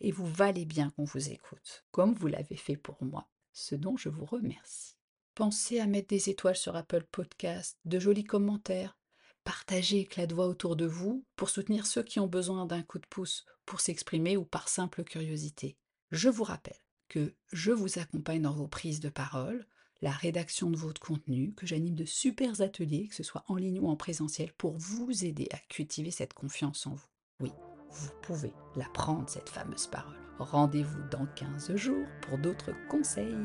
et 0.00 0.10
vous 0.10 0.26
valez 0.26 0.66
bien 0.66 0.90
qu'on 0.90 1.04
vous 1.04 1.30
écoute, 1.30 1.86
comme 1.90 2.12
vous 2.12 2.26
l'avez 2.26 2.56
fait 2.56 2.76
pour 2.76 3.02
moi 3.02 3.28
ce 3.56 3.74
dont 3.74 3.96
je 3.96 4.10
vous 4.10 4.26
remercie. 4.26 4.96
Pensez 5.34 5.80
à 5.80 5.86
mettre 5.86 6.08
des 6.08 6.28
étoiles 6.28 6.56
sur 6.56 6.76
Apple 6.76 7.04
Podcast, 7.10 7.78
de 7.86 7.98
jolis 7.98 8.24
commentaires, 8.24 8.98
partagez 9.44 10.00
éclat 10.00 10.26
de 10.26 10.34
voix 10.34 10.46
autour 10.46 10.76
de 10.76 10.84
vous 10.84 11.24
pour 11.36 11.48
soutenir 11.48 11.86
ceux 11.86 12.02
qui 12.02 12.20
ont 12.20 12.26
besoin 12.26 12.66
d'un 12.66 12.82
coup 12.82 12.98
de 12.98 13.06
pouce 13.06 13.46
pour 13.64 13.80
s'exprimer 13.80 14.36
ou 14.36 14.44
par 14.44 14.68
simple 14.68 15.04
curiosité. 15.04 15.78
Je 16.10 16.28
vous 16.28 16.44
rappelle 16.44 16.80
que 17.08 17.34
je 17.50 17.72
vous 17.72 17.98
accompagne 17.98 18.42
dans 18.42 18.52
vos 18.52 18.68
prises 18.68 19.00
de 19.00 19.08
parole, 19.08 19.66
la 20.02 20.10
rédaction 20.10 20.70
de 20.70 20.76
votre 20.76 21.00
contenu, 21.00 21.54
que 21.54 21.66
j'anime 21.66 21.94
de 21.94 22.04
super 22.04 22.60
ateliers, 22.60 23.08
que 23.08 23.14
ce 23.14 23.22
soit 23.22 23.44
en 23.48 23.56
ligne 23.56 23.80
ou 23.80 23.88
en 23.88 23.96
présentiel, 23.96 24.52
pour 24.52 24.76
vous 24.76 25.24
aider 25.24 25.48
à 25.52 25.58
cultiver 25.68 26.10
cette 26.10 26.34
confiance 26.34 26.86
en 26.86 26.94
vous. 26.94 27.08
Oui, 27.40 27.52
vous 27.92 28.10
pouvez 28.22 28.52
la 28.74 28.86
prendre, 28.92 29.28
cette 29.28 29.48
fameuse 29.48 29.86
parole. 29.86 30.14
Rendez-vous 30.38 31.02
dans 31.10 31.26
15 31.34 31.76
jours 31.76 32.06
pour 32.22 32.38
d'autres 32.38 32.72
conseils. 32.88 33.36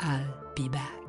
I'll 0.00 0.26
be 0.56 0.70
back. 0.70 1.03